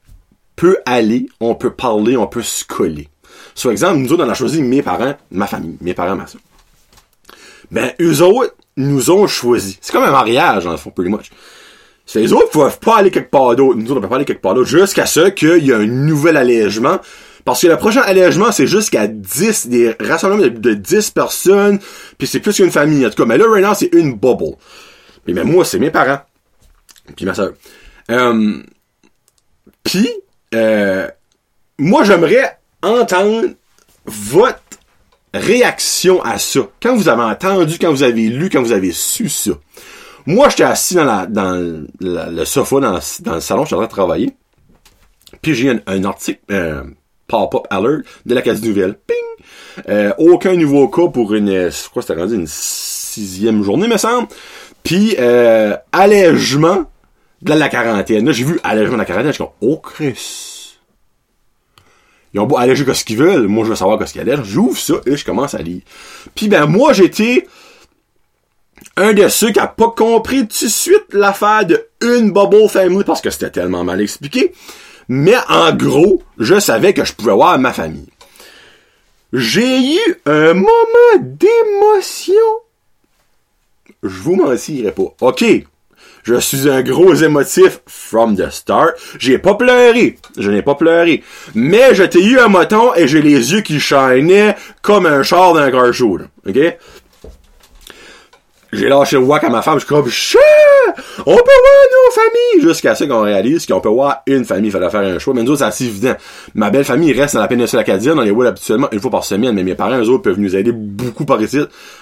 peut 0.57 0.79
aller, 0.85 1.27
on 1.39 1.55
peut 1.55 1.69
parler, 1.69 2.17
on 2.17 2.27
peut 2.27 2.41
se 2.41 2.65
coller. 2.65 3.07
Sur 3.55 3.71
exemple, 3.71 3.99
nous 3.99 4.11
autres, 4.11 4.25
on 4.25 4.29
a 4.29 4.33
choisi 4.33 4.61
mes 4.61 4.81
parents, 4.81 5.13
ma 5.31 5.47
famille, 5.47 5.77
mes 5.79 5.93
parents, 5.93 6.17
ma 6.17 6.27
soeur. 6.27 6.41
Ben, 7.71 7.93
eux 8.01 8.21
autres 8.21 8.53
nous 8.75 9.11
ont 9.11 9.27
choisi. 9.27 9.77
C'est 9.79 9.93
comme 9.93 10.03
un 10.03 10.11
mariage, 10.11 10.67
en 10.67 10.75
fond, 10.75 10.89
pretty 10.89 11.09
much. 11.09 11.31
C'est 12.05 12.19
les 12.19 12.33
autres 12.33 12.49
peuvent 12.49 12.79
pas 12.79 12.97
aller 12.97 13.11
quelque 13.11 13.31
part 13.31 13.55
d'autre. 13.55 13.77
Nous 13.77 13.85
autres, 13.85 13.99
on 13.99 14.01
peut 14.01 14.09
pas 14.09 14.17
aller 14.17 14.25
quelque 14.25 14.41
part 14.41 14.55
d'autre 14.55 14.69
jusqu'à 14.69 15.05
ce 15.05 15.29
qu'il 15.29 15.63
y 15.63 15.71
ait 15.71 15.75
un 15.75 15.85
nouvel 15.85 16.35
allègement. 16.35 16.99
Parce 17.45 17.61
que 17.61 17.67
le 17.67 17.77
prochain 17.77 18.01
allègement, 18.01 18.51
c'est 18.51 18.67
jusqu'à 18.67 19.07
10, 19.07 19.67
des 19.67 19.95
rassemblements 20.01 20.45
de 20.45 20.73
10 20.73 21.11
personnes, 21.11 21.79
puis 22.17 22.27
c'est 22.27 22.41
plus 22.41 22.57
qu'une 22.57 22.71
famille. 22.71 23.05
En 23.05 23.09
tout 23.09 23.23
cas, 23.23 23.25
mais 23.25 23.37
là, 23.37 23.45
right 23.47 23.63
now, 23.63 23.73
c'est 23.73 23.93
une 23.93 24.15
bubble. 24.15 24.57
Mais 25.27 25.45
moi, 25.45 25.63
c'est 25.63 25.79
mes 25.79 25.91
parents. 25.91 26.19
Puis 27.15 27.25
ma 27.25 27.33
soeur. 27.33 27.53
Euh, 28.11 28.61
Puis, 29.83 30.09
euh, 30.53 31.07
moi, 31.77 32.03
j'aimerais 32.03 32.59
entendre 32.81 33.49
votre 34.05 34.59
réaction 35.33 36.21
à 36.21 36.37
ça. 36.37 36.61
Quand 36.81 36.95
vous 36.95 37.09
avez 37.09 37.23
entendu, 37.23 37.77
quand 37.79 37.91
vous 37.91 38.03
avez 38.03 38.29
lu, 38.29 38.49
quand 38.49 38.61
vous 38.61 38.71
avez 38.71 38.91
su 38.91 39.29
ça. 39.29 39.51
Moi, 40.25 40.49
j'étais 40.49 40.63
assis 40.63 40.95
dans, 40.95 41.05
la, 41.05 41.25
dans 41.25 41.85
le 41.99 42.45
sofa, 42.45 42.79
dans, 42.79 42.93
le 42.93 43.39
salon, 43.41 43.63
je 43.63 43.67
suis 43.67 43.75
en 43.75 43.79
train 43.79 43.87
de 43.87 43.91
travailler. 43.91 44.33
Puis 45.41 45.53
j'ai 45.53 45.71
un, 45.71 45.81
un, 45.87 46.03
article, 46.05 46.39
euh, 46.51 46.83
pop-up 47.27 47.63
alert 47.69 48.03
de 48.25 48.35
la 48.35 48.41
case 48.41 48.61
nouvelle. 48.61 48.95
Ping! 49.05 49.17
Euh, 49.89 50.13
aucun 50.17 50.53
nouveau 50.55 50.87
cas 50.87 51.07
pour 51.07 51.33
une, 51.33 51.49
je 51.49 51.89
crois 51.89 52.01
que 52.01 52.07
c'était 52.07 52.21
rendu 52.21 52.35
une 52.35 52.47
sixième 52.47 53.63
journée, 53.63 53.87
me 53.87 53.97
semble. 53.97 54.27
Puis, 54.83 55.15
euh, 55.19 55.75
allègement 55.91 56.85
de 57.43 57.53
la 57.53 57.69
quarantaine. 57.69 58.25
Là, 58.25 58.31
j'ai 58.31 58.43
vu 58.43 58.59
allègement 58.63 58.93
de 58.93 58.99
la 58.99 59.05
quarantaine, 59.05 59.27
je 59.27 59.33
suis 59.33 59.43
comme, 59.43 59.53
oh 59.61 59.77
Chris. 59.77 60.79
Ils 62.33 62.39
ont 62.39 62.45
beau 62.45 62.57
alléger 62.57 62.91
ce 62.93 63.05
qu'ils 63.05 63.17
veulent, 63.17 63.47
moi 63.47 63.63
je 63.63 63.69
veux 63.69 63.75
savoir 63.75 64.07
ce 64.07 64.13
qu'il 64.13 64.27
y 64.27 64.31
a 64.31 64.43
J'ouvre 64.43 64.77
ça 64.77 64.95
et 65.05 65.15
je 65.15 65.23
commence 65.23 65.53
à 65.53 65.59
lire. 65.59 65.81
Puis 66.33 66.47
ben 66.47 66.65
moi 66.65 66.91
j'étais 66.91 67.47
un 68.97 69.13
de 69.13 69.27
ceux 69.27 69.51
qui 69.51 69.59
a 69.59 69.67
pas 69.67 69.91
compris 69.91 70.47
tout 70.47 70.65
de 70.65 70.69
suite 70.69 71.05
l'affaire 71.11 71.65
de 71.65 71.85
une 72.01 72.31
bubble 72.31 72.67
family 72.69 73.03
parce 73.03 73.21
que 73.21 73.29
c'était 73.29 73.51
tellement 73.51 73.83
mal 73.83 74.01
expliqué. 74.01 74.51
Mais 75.07 75.35
en 75.47 75.73
gros, 75.75 76.23
je 76.39 76.59
savais 76.59 76.93
que 76.93 77.05
je 77.05 77.13
pouvais 77.13 77.33
voir 77.33 77.59
ma 77.59 77.73
famille. 77.73 78.09
J'ai 79.31 79.95
eu 79.95 80.15
un 80.25 80.53
moment 80.53 81.19
d'émotion. 81.19 82.33
Je 84.01 84.21
vous 84.21 84.35
mentirai 84.35 84.91
pas. 84.91 85.13
OK, 85.21 85.43
je 86.23 86.35
suis 86.39 86.69
un 86.69 86.81
gros 86.81 87.13
émotif 87.15 87.81
from 87.85 88.35
the 88.35 88.49
start. 88.49 88.95
J'ai 89.19 89.37
pas 89.37 89.55
pleuré. 89.55 90.17
Je 90.37 90.49
n'ai 90.49 90.61
pas 90.61 90.75
pleuré. 90.75 91.23
Mais 91.53 91.93
je 91.93 92.03
t'ai 92.03 92.23
eu 92.23 92.39
un 92.39 92.47
moton 92.47 92.93
et 92.95 93.07
j'ai 93.07 93.21
les 93.21 93.51
yeux 93.51 93.61
qui 93.61 93.79
shinaient 93.79 94.55
comme 94.81 95.05
un 95.05 95.21
char 95.23 95.53
d'un 95.53 95.69
car 95.69 95.93
show. 95.93 96.19
OK? 96.47 96.77
J'ai 98.73 98.89
lâché 98.89 99.17
le 99.17 99.23
wak 99.23 99.43
à 99.43 99.49
ma 99.49 99.61
femme, 99.61 99.79
je 99.79 99.85
suis 99.85 99.87
comme, 99.87 100.09
on 101.25 101.35
peut 101.35 101.35
voir 101.35 101.83
nos 101.91 102.11
familles! 102.11 102.67
Jusqu'à 102.67 102.95
ce 102.95 103.03
qu'on 103.05 103.21
réalise 103.21 103.65
qu'on 103.65 103.79
peut 103.79 103.89
voir 103.89 104.21
une 104.27 104.45
famille, 104.45 104.69
il 104.69 104.71
fallait 104.71 104.89
faire 104.89 105.01
un 105.01 105.19
choix. 105.19 105.33
Mais 105.33 105.43
nous 105.43 105.51
autres, 105.51 105.59
c'est 105.59 105.65
assez 105.65 105.85
évident. 105.85 106.15
Ma 106.55 106.69
belle 106.69 106.83
famille 106.83 107.13
reste 107.13 107.35
dans 107.35 107.41
la 107.41 107.47
péninsule 107.47 107.79
acadienne, 107.79 108.17
on 108.19 108.21
les 108.21 108.31
voit 108.31 108.47
habituellement 108.47 108.89
une 108.91 108.99
fois 108.99 109.11
par 109.11 109.23
semaine, 109.23 109.55
mais 109.55 109.63
mes 109.63 109.75
parents, 109.75 109.99
eux 109.99 110.09
autres, 110.09 110.23
peuvent 110.23 110.39
nous 110.39 110.55
aider 110.55 110.71
beaucoup 110.71 111.25
par 111.25 111.41
ici, 111.41 111.59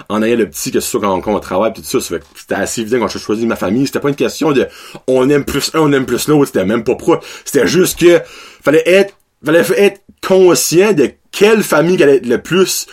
en 0.09 0.23
ayant 0.23 0.37
le 0.37 0.49
petit, 0.49 0.71
que 0.71 0.79
ce 0.79 0.89
soit 0.89 1.01
quand, 1.01 1.21
on 1.25 1.39
travaille, 1.39 1.73
pis 1.73 1.81
tout 1.81 1.99
ça. 1.99 2.17
C'était 2.35 2.55
assez 2.55 2.81
évident 2.81 2.99
quand 2.99 3.07
je 3.09 3.17
choisi 3.17 3.45
ma 3.45 3.55
famille. 3.55 3.85
C'était 3.85 3.99
pas 3.99 4.09
une 4.09 4.15
question 4.15 4.51
de, 4.51 4.67
on 5.07 5.29
aime 5.29 5.45
plus 5.45 5.71
un, 5.73 5.79
on 5.79 5.91
aime 5.91 6.05
plus 6.05 6.27
l'autre, 6.27 6.47
c'était 6.47 6.65
même 6.65 6.83
pas 6.83 6.95
pro. 6.95 7.17
C'était 7.45 7.67
juste 7.67 7.99
que, 7.99 8.21
fallait 8.63 8.83
être, 8.85 9.13
fallait 9.45 9.65
être 9.77 10.01
conscient 10.25 10.93
de 10.93 11.11
quelle 11.31 11.63
famille 11.63 12.01
allait 12.01 12.17
être 12.17 12.27
le 12.27 12.41
plus 12.41 12.87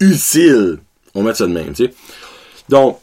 utile. 0.00 0.78
On 1.14 1.22
met 1.22 1.34
ça 1.34 1.46
de 1.46 1.52
même, 1.52 1.72
tu 1.72 1.86
sais. 1.86 1.94
Donc, 2.68 2.98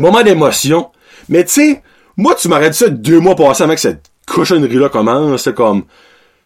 moment 0.00 0.22
d'émotion. 0.22 0.90
Mais 1.28 1.44
tu 1.44 1.52
sais, 1.52 1.82
moi, 2.16 2.34
tu 2.34 2.48
m'aurais 2.48 2.70
dit 2.70 2.78
ça 2.78 2.88
deux 2.88 3.20
mois 3.20 3.34
passés 3.34 3.64
avant 3.64 3.74
que 3.74 3.80
cette 3.80 4.10
cochonnerie-là 4.26 4.88
commence. 4.88 5.48
comme, 5.54 5.84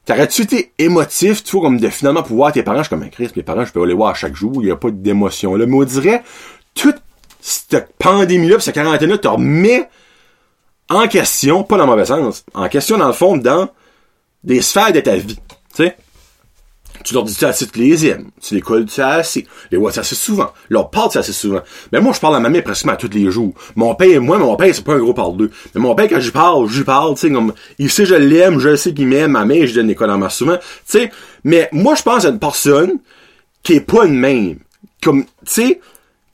t'aurais-tu 0.05 0.43
été 0.43 0.73
émotif, 0.79 1.45
tu 1.45 1.53
vois, 1.53 1.63
comme 1.63 1.79
de 1.79 1.89
finalement 1.89 2.23
pouvoir 2.23 2.53
tes 2.53 2.63
parents, 2.63 2.79
je 2.79 2.85
suis 2.85 2.91
comme, 2.91 3.09
Chris, 3.11 3.31
mes 3.37 3.43
parents, 3.43 3.65
je 3.65 3.73
peux 3.73 3.83
aller 3.83 3.95
voir 3.95 4.17
chaque 4.17 4.35
jour, 4.35 4.53
il 4.57 4.67
n'y 4.67 4.71
a 4.71 4.77
pas 4.77 4.91
d'émotion. 4.91 5.55
Là, 5.55 5.67
mais 5.67 5.77
on 5.77 5.85
dirait, 5.85 6.23
toute 6.75 6.97
cette 7.41 7.95
pandémie-là, 7.99 8.61
cette 8.61 8.75
quarantaine-là, 8.75 9.19
te 9.19 9.29
remet 9.29 9.89
en 10.91 11.07
question, 11.07 11.65
pas 11.65 11.77
dans 11.77 11.85
le 11.85 11.91
mauvais 11.91 12.07
sens, 12.07 12.45
en 12.55 12.69
question, 12.69 12.97
dans 12.97 13.09
le 13.09 13.13
fond, 13.13 13.37
dans 13.37 13.69
des 14.43 14.63
sphères 14.63 14.93
de 14.93 15.01
ta 15.01 15.17
vie. 15.17 15.37
Tu 15.75 15.85
sais? 15.85 15.97
Tu 17.05 17.15
leur 17.15 17.25
dis 17.25 17.35
ça 17.35 17.49
assez 17.49 17.67
tous 17.67 17.79
les 17.79 18.07
aimes. 18.07 18.31
Tu 18.41 18.55
les 18.55 18.61
colles 18.61 18.89
ça 18.89 19.11
assez. 19.11 19.47
Les 19.71 19.79
vois 19.79 19.93
ça 19.93 20.01
assez 20.01 20.15
souvent. 20.15 20.53
Leur 20.69 20.91
parle 20.91 21.11
ça 21.11 21.21
assez 21.21 21.33
souvent. 21.33 21.61
Mais 21.93 22.01
moi, 22.01 22.13
je 22.13 22.21
parle 22.21 22.37
à 22.37 22.41
ma 22.41 22.49
mère 22.49 22.65
presque 22.65 22.87
à 22.89 22.97
tous 22.97 23.11
les 23.13 23.31
jours. 23.31 23.53
Mon 23.77 23.95
père, 23.95 24.21
moi, 24.21 24.39
mon 24.39 24.57
père, 24.57 24.75
c'est 24.75 24.85
pas 24.85 24.95
un 24.95 24.99
gros 24.99 25.15
parle 25.15 25.37
d'eux. 25.37 25.51
Mais 25.75 25.81
mon 25.81 25.95
père, 25.95 26.09
quand 26.09 26.21
j'y 26.21 26.31
parle, 26.31 26.69
j'y 26.69 26.85
parle, 26.85 27.15
tu 27.15 27.21
sais, 27.21 27.31
comme, 27.31 27.53
il 27.79 27.91
sait 27.91 28.07
je 28.07 28.15
l'aime, 28.15 28.59
je 28.59 28.77
sais 28.77 28.93
qu'il 28.95 29.07
m'aime, 29.07 29.33
ma 29.33 29.45
mère, 29.45 29.67
je 29.67 29.75
donne 29.75 29.89
des 29.89 29.95
colles 29.95 30.11
en 30.11 30.29
souvent. 30.29 30.57
Tu 30.57 30.63
sais, 30.87 31.11
mais 31.45 31.69
moi, 31.73 31.95
je 31.95 32.03
pense 32.03 32.25
à 32.25 32.29
une 32.29 32.39
personne 32.39 32.99
qui 33.63 33.75
est 33.75 33.81
pas 33.81 34.07
une 34.07 34.19
même. 34.19 34.59
Comme, 35.03 35.25
tu 35.25 35.31
sais, 35.45 35.81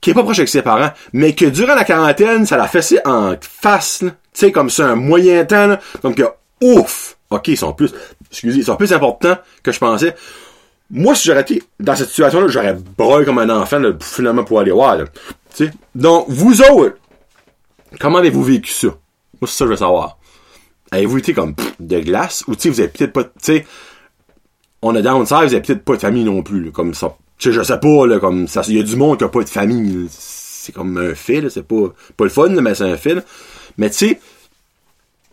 qui 0.01 0.11
est 0.11 0.13
pas 0.13 0.23
proche 0.23 0.39
avec 0.39 0.49
ses 0.49 0.61
parents, 0.61 0.91
mais 1.13 1.33
que 1.33 1.45
durant 1.45 1.75
la 1.75 1.83
quarantaine, 1.83 2.45
ça 2.45 2.57
l'a 2.57 2.67
fessé 2.67 2.99
en 3.05 3.35
face, 3.41 3.99
tu 3.99 4.11
sais, 4.33 4.51
comme 4.51 4.69
ça, 4.69 4.89
un 4.89 4.95
moyen 4.95 5.45
temps, 5.45 5.67
là, 5.67 5.79
que, 6.15 6.23
ouf! 6.61 7.17
Ok, 7.31 7.47
ils 7.47 7.57
sont 7.57 7.73
plus, 7.73 7.91
excusez, 8.29 8.59
ils 8.59 8.65
sont 8.65 8.75
plus 8.75 8.93
importants 8.93 9.35
que 9.63 9.71
je 9.71 9.79
pensais 9.79 10.15
moi, 10.89 11.15
si 11.15 11.27
j'aurais 11.27 11.41
été 11.41 11.63
dans 11.79 11.95
cette 11.95 12.09
situation-là, 12.09 12.47
j'aurais 12.47 12.77
broyé 12.97 13.25
comme 13.25 13.39
un 13.39 13.49
enfant, 13.49 13.81
finalement, 13.99 14.43
pour 14.43 14.59
aller 14.59 14.71
voir, 14.71 14.97
là. 14.97 15.05
Donc, 15.95 16.25
vous 16.27 16.61
autres, 16.61 16.97
comment 17.99 18.19
avez-vous 18.19 18.43
vécu 18.43 18.71
ça? 18.71 18.87
Moi, 18.87 19.47
c'est 19.47 19.47
ça 19.47 19.65
que 19.65 19.69
je 19.69 19.71
veux 19.71 19.77
savoir. 19.77 20.17
Avez-vous 20.91 21.17
été 21.17 21.33
comme 21.33 21.55
de 21.79 21.99
glace? 21.99 22.43
Ou, 22.47 22.55
tu 22.55 22.69
vous 22.69 22.79
avez 22.79 22.89
peut-être 22.89 23.13
pas, 23.13 23.23
tu 23.23 23.31
sais, 23.41 23.65
on 24.81 24.95
a 24.95 25.01
downside, 25.01 25.47
vous 25.47 25.53
avez 25.53 25.61
peut-être 25.61 25.83
pas 25.83 25.95
de 25.95 26.01
famille 26.01 26.23
non 26.23 26.43
plus, 26.43 26.71
comme 26.71 26.93
ça. 26.93 27.15
Tu 27.37 27.49
sais, 27.49 27.55
je 27.55 27.63
sais 27.63 27.79
pas, 27.79 28.05
là, 28.05 28.19
comme 28.19 28.47
ça, 28.47 28.61
il 28.67 28.77
y 28.77 28.79
a 28.79 28.83
du 28.83 28.95
monde 28.95 29.17
qui 29.17 29.23
a 29.23 29.29
pas 29.29 29.43
de 29.43 29.49
famille, 29.49 30.07
C'est 30.09 30.71
comme 30.71 30.97
un 30.97 31.15
fait, 31.15 31.49
c'est 31.49 31.67
pas, 31.67 31.93
pas 32.15 32.23
le 32.23 32.29
fun, 32.29 32.49
mais 32.49 32.75
c'est 32.75 32.89
un 32.89 32.97
fait, 32.97 33.25
Mais, 33.77 33.89
tu 33.89 33.97
sais, 33.97 34.19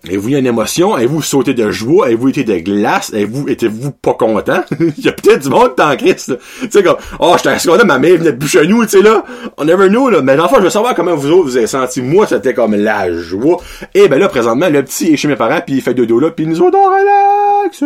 Avez-vous 0.04 0.30
eu 0.30 0.37
une 0.37 0.47
émotion? 0.47 0.94
Avez-vous 0.94 1.23
sauté 1.23 1.54
de 1.54 1.71
joie? 1.71 2.06
Avez-vous 2.06 2.30
été 2.30 2.42
de 2.42 2.56
glace? 2.59 3.14
Avez-vous, 3.14 3.49
étiez-vous 3.49 3.92
pas 3.92 4.14
content? 4.14 4.64
Il 4.80 5.04
y 5.04 5.09
a 5.09 5.12
peut-être 5.12 5.42
du 5.42 5.49
monde 5.49 5.75
dans 5.76 5.97
Christ, 5.97 6.37
Tu 6.61 6.71
sais, 6.71 6.82
comme, 6.82 6.97
oh, 7.21 7.37
j'étais 7.37 7.68
là, 7.68 7.85
ma 7.85 8.00
mère 8.00 8.18
venait 8.18 8.32
de 8.32 8.37
boucher 8.37 8.66
nous, 8.66 8.82
tu 8.82 8.90
sais, 8.90 9.02
là. 9.02 9.25
On 9.59 9.64
never 9.64 9.88
know, 9.88 10.11
là. 10.11 10.21
Mais 10.21 10.35
l'enfant, 10.35 10.56
je 10.59 10.64
veux 10.64 10.71
savoir 10.71 10.97
comment 10.97 11.14
vous 11.14 11.30
autres 11.30 11.44
vous 11.44 11.56
avez 11.56 11.68
senti. 11.68 12.02
Moi, 12.02 12.26
c'était 12.26 12.52
comme 12.52 12.75
la 12.75 13.16
joie. 13.16 13.59
Et 13.94 14.09
ben 14.09 14.18
là, 14.18 14.28
présentement, 14.28 14.68
le 14.68 14.82
petit 14.82 15.12
est 15.12 15.16
chez 15.16 15.28
mes 15.28 15.37
parents, 15.37 15.61
puis 15.64 15.76
il 15.76 15.82
fait 15.82 15.94
dodo 15.94 16.18
là, 16.18 16.30
puis 16.30 16.49
nous 16.49 16.61
autres, 16.61 16.76
on 16.76 16.87
relax. 16.87 17.85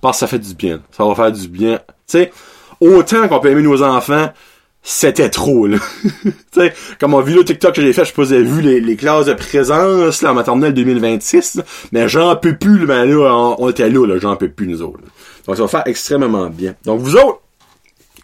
Parce 0.00 0.18
que 0.18 0.20
ça 0.20 0.26
fait 0.28 0.38
du 0.38 0.54
bien. 0.54 0.80
Ça 0.96 1.04
va 1.04 1.16
faire 1.16 1.32
du 1.32 1.48
bien. 1.48 1.80
Tu 1.88 1.94
sais, 2.06 2.32
autant 2.80 3.26
qu'on 3.26 3.40
peut 3.40 3.50
aimer 3.50 3.62
nos 3.62 3.82
enfants, 3.82 4.28
c'était 4.88 5.30
trop, 5.30 5.66
là. 5.66 5.78
tu 6.52 6.60
comme 7.00 7.10
mon 7.10 7.20
vidéo 7.20 7.42
TikTok 7.42 7.74
que 7.74 7.82
j'ai 7.82 7.92
fait, 7.92 8.04
je 8.04 8.24
sais 8.24 8.42
vu 8.42 8.62
les, 8.62 8.80
les 8.80 8.94
classes 8.94 9.26
de 9.26 9.34
présence, 9.34 10.22
là, 10.22 10.30
en 10.30 10.34
maternelle 10.34 10.74
2026, 10.74 11.60
mais 11.90 12.08
j'en 12.08 12.36
peux 12.36 12.56
plus, 12.56 12.86
là, 12.86 13.04
là, 13.04 13.54
on, 13.58 13.68
était 13.68 13.90
là, 13.90 14.06
là, 14.06 14.18
j'en 14.20 14.36
peux 14.36 14.48
plus, 14.48 14.68
nous 14.68 14.82
autres. 14.82 15.00
Donc, 15.44 15.56
ça 15.56 15.62
va 15.62 15.68
faire 15.68 15.82
extrêmement 15.86 16.48
bien. 16.50 16.76
Donc, 16.84 17.00
vous 17.00 17.16
autres, 17.16 17.40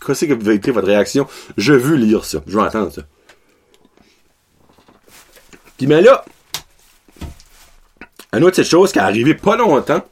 qu'est-ce 0.06 0.24
que 0.24 0.34
vous 0.34 0.46
avez 0.46 0.54
été 0.54 0.70
votre 0.70 0.86
réaction? 0.86 1.26
Je 1.56 1.72
veux 1.72 1.96
lire 1.96 2.24
ça. 2.24 2.40
Je 2.46 2.56
veux 2.56 2.62
entendre 2.62 2.92
ça. 2.92 3.02
Puis, 5.76 5.88
mais 5.88 6.00
là, 6.00 6.24
une 8.32 8.44
autre 8.44 8.62
chose 8.62 8.92
qui 8.92 9.00
est 9.00 9.02
arrivée 9.02 9.34
pas 9.34 9.56
longtemps 9.56 10.02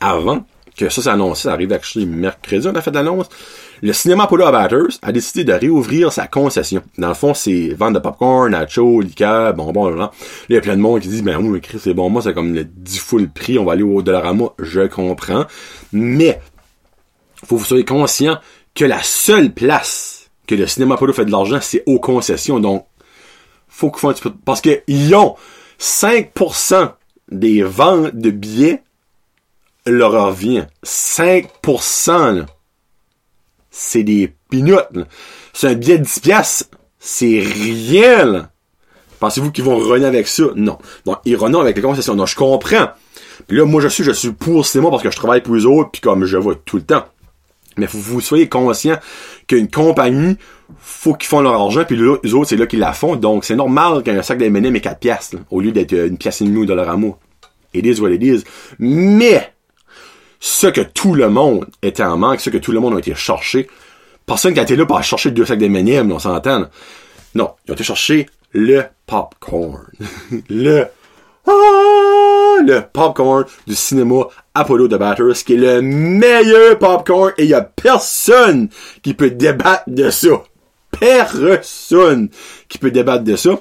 avant 0.00 0.44
que 0.78 0.88
ça 0.88 1.02
s'est 1.02 1.10
annoncé, 1.10 1.42
ça 1.42 1.52
arrive 1.52 1.72
actually 1.72 2.06
mercredi, 2.06 2.68
on 2.68 2.74
a 2.74 2.80
fait 2.80 2.92
l'annonce. 2.92 3.28
Le 3.82 3.92
cinéma 3.92 4.26
Polo 4.26 4.44
Abatters 4.44 4.98
a 5.02 5.12
décidé 5.12 5.44
de 5.44 5.52
réouvrir 5.52 6.12
sa 6.12 6.26
concession. 6.26 6.82
Dans 6.96 7.08
le 7.08 7.14
fond, 7.14 7.34
c'est 7.34 7.70
vente 7.70 7.94
de 7.94 7.98
popcorn, 7.98 8.50
nacho, 8.50 9.00
liqueur, 9.00 9.54
bonbons, 9.54 9.90
là. 9.90 10.10
Il 10.48 10.54
y 10.54 10.58
a 10.58 10.60
plein 10.60 10.76
de 10.76 10.80
monde 10.80 11.00
qui 11.00 11.08
dit, 11.08 11.22
ben 11.22 11.36
oui, 11.36 11.60
c'est 11.78 11.94
bon, 11.94 12.08
moi, 12.08 12.22
c'est 12.22 12.32
comme 12.32 12.54
le 12.54 12.64
10 12.64 12.98
fois 12.98 13.20
le 13.20 13.28
prix, 13.28 13.58
on 13.58 13.64
va 13.64 13.72
aller 13.72 13.82
au 13.82 14.02
Dollarama, 14.02 14.46
je 14.58 14.86
comprends. 14.86 15.46
Mais, 15.92 16.40
faut 17.44 17.56
que 17.56 17.60
vous 17.60 17.66
soyez 17.66 17.84
conscient 17.84 18.38
que 18.74 18.84
la 18.84 19.02
seule 19.02 19.52
place 19.52 20.30
que 20.46 20.54
le 20.54 20.66
cinéma 20.66 20.96
Polo 20.96 21.12
fait 21.12 21.24
de 21.24 21.32
l'argent, 21.32 21.58
c'est 21.60 21.82
aux 21.86 21.98
concessions. 21.98 22.60
Donc, 22.60 22.86
faut 23.68 23.90
qu'ils 23.90 24.00
font 24.00 24.10
un 24.10 24.12
petit 24.12 24.22
peu, 24.22 24.32
parce 24.44 24.60
qu'ils 24.60 25.14
ont 25.14 25.34
5% 25.80 26.92
des 27.30 27.62
ventes 27.62 28.14
de 28.14 28.30
billets 28.30 28.82
leur 29.86 30.12
revient. 30.12 30.66
5%, 30.84 32.36
là 32.36 32.46
c'est 33.78 34.02
des 34.02 34.32
pinottes. 34.50 34.90
C'est 35.52 35.68
un 35.68 35.74
billet 35.74 35.98
de 35.98 36.04
10 36.04 36.20
piastres, 36.20 36.64
c'est 36.98 37.40
rien. 37.40 38.50
Pensez-vous 39.20 39.50
qu'ils 39.50 39.64
vont 39.64 39.78
runner 39.78 40.06
avec 40.06 40.28
ça? 40.28 40.44
Non. 40.54 40.78
Donc, 41.04 41.18
ils 41.24 41.36
runnent 41.36 41.56
avec 41.56 41.76
les 41.76 41.82
concessions. 41.82 42.14
Non, 42.14 42.26
je 42.26 42.36
comprends. 42.36 42.88
Puis 43.46 43.56
là, 43.56 43.64
moi, 43.64 43.80
je 43.80 43.88
suis, 43.88 44.04
je 44.04 44.12
suis 44.12 44.32
pour 44.32 44.66
cinéma 44.66 44.90
parce 44.90 45.02
que 45.02 45.10
je 45.10 45.16
travaille 45.16 45.42
pour 45.42 45.54
eux 45.54 45.66
autres, 45.66 45.90
puis 45.90 46.00
comme 46.00 46.24
je 46.24 46.36
vois 46.36 46.54
tout 46.64 46.76
le 46.76 46.82
temps. 46.82 47.04
Mais 47.76 47.86
faut 47.86 47.98
vous 47.98 48.20
soyez 48.20 48.48
conscient 48.48 48.98
qu'une 49.46 49.70
compagnie, 49.70 50.36
faut 50.78 51.14
qu'ils 51.14 51.28
font 51.28 51.40
leur 51.40 51.54
argent, 51.54 51.84
puis 51.84 51.96
les 51.96 52.34
autres, 52.34 52.48
c'est 52.48 52.56
là 52.56 52.66
qu'ils 52.66 52.80
la 52.80 52.92
font. 52.92 53.16
Donc, 53.16 53.44
c'est 53.44 53.56
normal 53.56 54.02
qu'un 54.02 54.22
sac 54.22 54.38
d'M&M 54.38 54.74
est 54.74 54.80
4 54.80 54.98
piastres, 54.98 55.36
au 55.50 55.60
lieu 55.60 55.70
d'être 55.70 55.92
une 55.92 56.18
pièce 56.18 56.40
et 56.40 56.44
demie 56.44 56.66
dollar 56.66 56.88
à 56.88 56.96
moi. 56.96 57.18
It 57.74 57.86
is 57.86 58.00
what 58.00 58.10
it 58.10 58.22
is. 58.22 58.44
Mais, 58.78 59.52
ce 60.40 60.66
que 60.66 60.80
tout 60.80 61.14
le 61.14 61.28
monde 61.28 61.66
était 61.82 62.02
en 62.02 62.16
manque, 62.16 62.40
ce 62.40 62.50
que 62.50 62.58
tout 62.58 62.72
le 62.72 62.80
monde 62.80 62.94
a 62.94 62.98
été 62.98 63.14
cherché. 63.14 63.68
Personne 64.26 64.54
qui 64.54 64.60
a 64.60 64.62
été 64.62 64.76
là 64.76 64.86
pour 64.86 65.02
chercher 65.02 65.30
deux 65.30 65.44
sacs 65.44 65.58
d'M&M, 65.58 66.12
on 66.12 66.18
s'entend. 66.18 66.66
Non, 67.34 67.52
ils 67.66 67.70
ont 67.70 67.74
été 67.74 67.84
chercher 67.84 68.26
le 68.52 68.84
popcorn. 69.06 69.86
le 70.48 70.86
ah, 71.46 72.58
le 72.62 72.82
popcorn 72.92 73.46
du 73.66 73.74
cinéma 73.74 74.26
Apollo 74.54 74.88
de 74.88 74.96
Batters, 74.96 75.44
qui 75.46 75.54
est 75.54 75.56
le 75.56 75.80
meilleur 75.80 76.78
popcorn 76.78 77.32
et 77.38 77.44
il 77.44 77.50
y 77.50 77.54
a 77.54 77.62
personne 77.62 78.68
qui 79.02 79.14
peut 79.14 79.30
débattre 79.30 79.84
de 79.86 80.10
ça. 80.10 80.44
Personne 80.90 82.28
qui 82.68 82.78
peut 82.78 82.90
débattre 82.90 83.24
de 83.24 83.36
ça. 83.36 83.58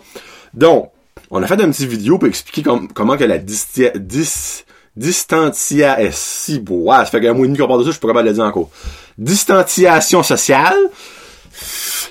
Donc, 0.54 0.92
on 1.30 1.42
a 1.42 1.48
fait 1.48 1.62
une 1.62 1.72
petite 1.72 1.90
vidéo 1.90 2.18
pour 2.18 2.28
expliquer 2.28 2.70
comment 2.94 3.18
que 3.18 3.24
la 3.24 3.38
dis 3.38 4.66
Distantia, 4.98 5.98
ça 6.12 7.06
fait 7.06 7.22
qu'un 7.22 7.34
mois 7.34 7.46
et 7.46 7.48
demi 7.48 7.58
qu'on 7.60 7.68
parle 7.68 7.82
de 7.82 7.84
ça, 7.84 7.90
je 7.90 7.98
suis 7.98 8.02
pas 8.02 8.08
capable 8.08 8.26
de 8.26 8.32
le 8.32 8.36
dire 8.36 8.44
encore. 8.44 8.72
Distanciation 9.20 10.24
sociale. 10.24 10.76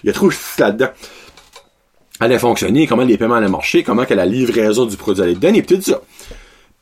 Il 0.04 0.06
y 0.06 0.10
a 0.10 0.12
trop 0.12 0.30
là-dedans. 0.58 0.90
Elle 2.20 2.26
allait 2.26 2.38
fonctionner, 2.38 2.86
comment 2.86 3.02
les 3.02 3.18
paiements 3.18 3.34
allaient 3.34 3.48
marcher, 3.48 3.82
comment 3.82 4.04
la 4.08 4.24
livraison 4.24 4.86
du 4.86 4.96
produit 4.96 5.20
allait 5.20 5.32
être 5.32 5.40
donnée, 5.40 5.62
pis 5.62 5.74
tout 5.74 5.82
ça. 5.82 6.00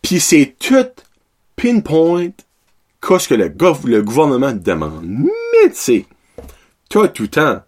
Puis 0.02 0.20
c'est 0.20 0.54
tout 0.58 0.86
pinpoint 1.56 2.28
qu'est-ce 3.00 3.26
que 3.26 3.34
le, 3.34 4.02
gouvernement 4.02 4.52
demande. 4.52 5.06
Mais 5.06 5.70
tu 5.70 5.74
sais, 5.74 6.04
toi 6.90 7.08
tout 7.08 7.22
le 7.22 7.28
temps 7.28 7.62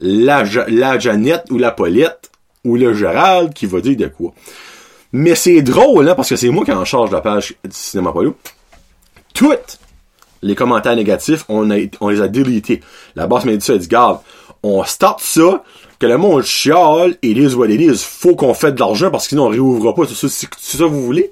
la, 0.00 0.44
la 0.68 0.98
Jeannette 0.98 1.44
ou 1.50 1.56
la 1.56 1.70
Paulette 1.70 2.30
ou 2.64 2.76
le 2.76 2.92
Gérald 2.92 3.54
qui 3.54 3.64
va 3.64 3.80
dire 3.80 3.96
de 3.96 4.08
quoi. 4.08 4.34
Mais 5.12 5.34
c'est 5.34 5.60
drôle, 5.62 6.08
hein, 6.08 6.14
parce 6.14 6.30
que 6.30 6.36
c'est 6.36 6.48
moi 6.48 6.64
qui 6.64 6.72
en 6.72 6.84
charge 6.84 7.10
de 7.10 7.14
la 7.14 7.20
page 7.20 7.54
du 7.64 7.70
Cinéma 7.70 8.12
Polo. 8.12 8.34
Toutes 9.34 9.78
les 10.42 10.54
commentaires 10.54 10.96
négatifs, 10.96 11.44
on, 11.48 11.70
a, 11.70 11.76
les 11.76 12.20
a 12.20 12.28
délités. 12.28 12.80
La 13.14 13.26
dit 13.26 13.60
ça, 13.60 13.74
elle 13.74 13.78
dit, 13.78 13.88
garde, 13.88 14.20
on 14.62 14.82
start 14.84 15.20
ça, 15.20 15.62
que 15.98 16.06
le 16.06 16.16
monde 16.16 16.42
chiale, 16.42 17.16
et 17.22 17.34
les 17.34 17.54
what 17.54 17.68
it 17.68 17.96
faut 17.96 18.34
qu'on 18.34 18.54
fasse 18.54 18.74
de 18.74 18.80
l'argent, 18.80 19.10
parce 19.10 19.24
que 19.24 19.30
sinon 19.30 19.46
on 19.46 19.92
pas. 19.92 20.02
C'est 20.06 20.76
ça, 20.78 20.86
vous 20.86 21.04
voulez? 21.04 21.30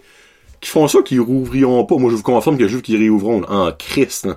Qui 0.61 0.69
font 0.69 0.87
ça, 0.87 1.01
qui 1.03 1.19
rouvriront 1.19 1.85
pas. 1.85 1.97
Moi, 1.97 2.11
je 2.11 2.17
vous 2.17 2.23
confirme 2.23 2.59
que 2.59 2.69
je 2.69 2.77
veux 2.77 2.83
qu'ils 2.83 2.99
réouvriront 2.99 3.45
en 3.49 3.73
Christ. 3.73 4.29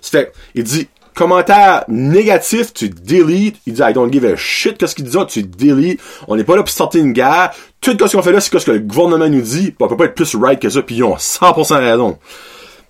C'est 0.00 0.10
fait, 0.10 0.32
il 0.54 0.62
dit, 0.62 0.88
commentaire 1.14 1.84
négatif, 1.88 2.72
tu 2.72 2.88
deletes. 2.88 3.56
Il 3.66 3.74
dit, 3.74 3.82
I 3.82 3.92
don't 3.92 4.12
give 4.12 4.24
a 4.24 4.36
shit 4.36 4.76
qu'est-ce 4.76 4.94
qu'il 4.94 5.04
dit, 5.04 5.16
tu 5.28 5.42
deletes. 5.42 6.00
On 6.28 6.36
n'est 6.36 6.44
pas 6.44 6.56
là 6.56 6.62
pour 6.62 6.70
sortir 6.70 7.02
une 7.02 7.12
guerre. 7.12 7.52
Tout 7.80 7.96
ce 8.06 8.16
qu'on 8.16 8.22
fait 8.22 8.32
là, 8.32 8.40
c'est 8.40 8.58
ce 8.58 8.64
que 8.66 8.70
le 8.70 8.80
gouvernement 8.80 9.28
nous 9.28 9.40
dit. 9.40 9.74
On 9.80 9.88
peut 9.88 9.96
pas 9.96 10.06
être 10.06 10.14
plus 10.14 10.34
right 10.34 10.60
que 10.60 10.68
ça, 10.68 10.82
puis 10.82 10.96
ils 10.96 11.04
ont 11.04 11.16
100% 11.16 11.78
raison. 11.78 12.18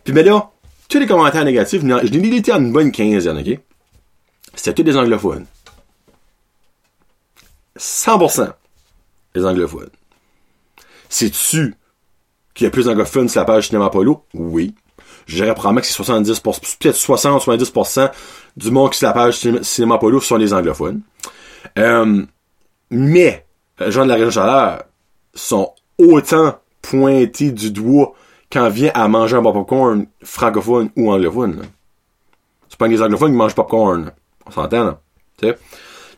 Puis 0.03 0.13
mais 0.13 0.23
là, 0.23 0.51
tous 0.89 0.99
les 0.99 1.07
commentaires 1.07 1.45
négatifs, 1.45 1.83
je 1.83 1.87
l'ai 1.87 2.21
deleté 2.21 2.53
en 2.53 2.61
une 2.61 2.73
bonne 2.73 2.93
quinzaine, 2.93 3.39
ok? 3.39 3.61
C'était 4.55 4.75
tous 4.75 4.83
des 4.83 4.97
anglophones. 4.97 5.47
100% 7.79 8.53
des 9.35 9.45
anglophones. 9.45 9.91
C'est-tu 11.09 11.75
qu'il 12.55 12.65
y 12.65 12.69
a 12.69 12.71
plus 12.71 12.87
d'anglophones 12.87 13.29
sur 13.29 13.41
la 13.41 13.45
page 13.45 13.69
Cinéma 13.69 13.91
Polo? 13.91 14.25
Oui 14.33 14.75
je 15.27 15.37
dirais 15.37 15.55
probablement 15.55 15.81
que 15.81 15.87
c'est 15.87 16.03
70%, 16.03 16.43
peut-être 16.79 16.97
60-70% 16.97 18.11
du 18.57 18.71
monde 18.71 18.91
qui 18.91 18.99
se 18.99 19.07
la 19.07 19.13
page 19.13 19.41
Cinéma 19.63 19.99
Polo 19.99 20.21
sont 20.21 20.37
les 20.37 20.53
anglophones. 20.53 21.01
Euh, 21.79 22.23
mais, 22.91 23.47
les 23.81 23.91
gens 23.91 24.05
de 24.05 24.11
la 24.11 24.15
région 24.15 24.31
chaleur 24.31 24.85
sont 25.35 25.73
autant 25.99 26.59
pointés 26.83 27.51
du 27.51 27.71
doigt 27.71 28.15
quand 28.53 28.69
vient 28.69 28.93
à 28.95 29.09
manger 29.09 29.37
un 29.37 29.43
popcorn 29.43 30.07
francophone 30.23 30.91
ou 30.97 31.11
anglophone. 31.11 31.63
C'est 32.69 32.79
pas 32.79 32.89
les 32.89 33.03
anglophones 33.03 33.33
qui 33.33 33.37
mangent 33.37 33.55
popcorn. 33.55 34.13
On 34.47 34.51
s'entend, 34.51 34.99
sais? 35.41 35.57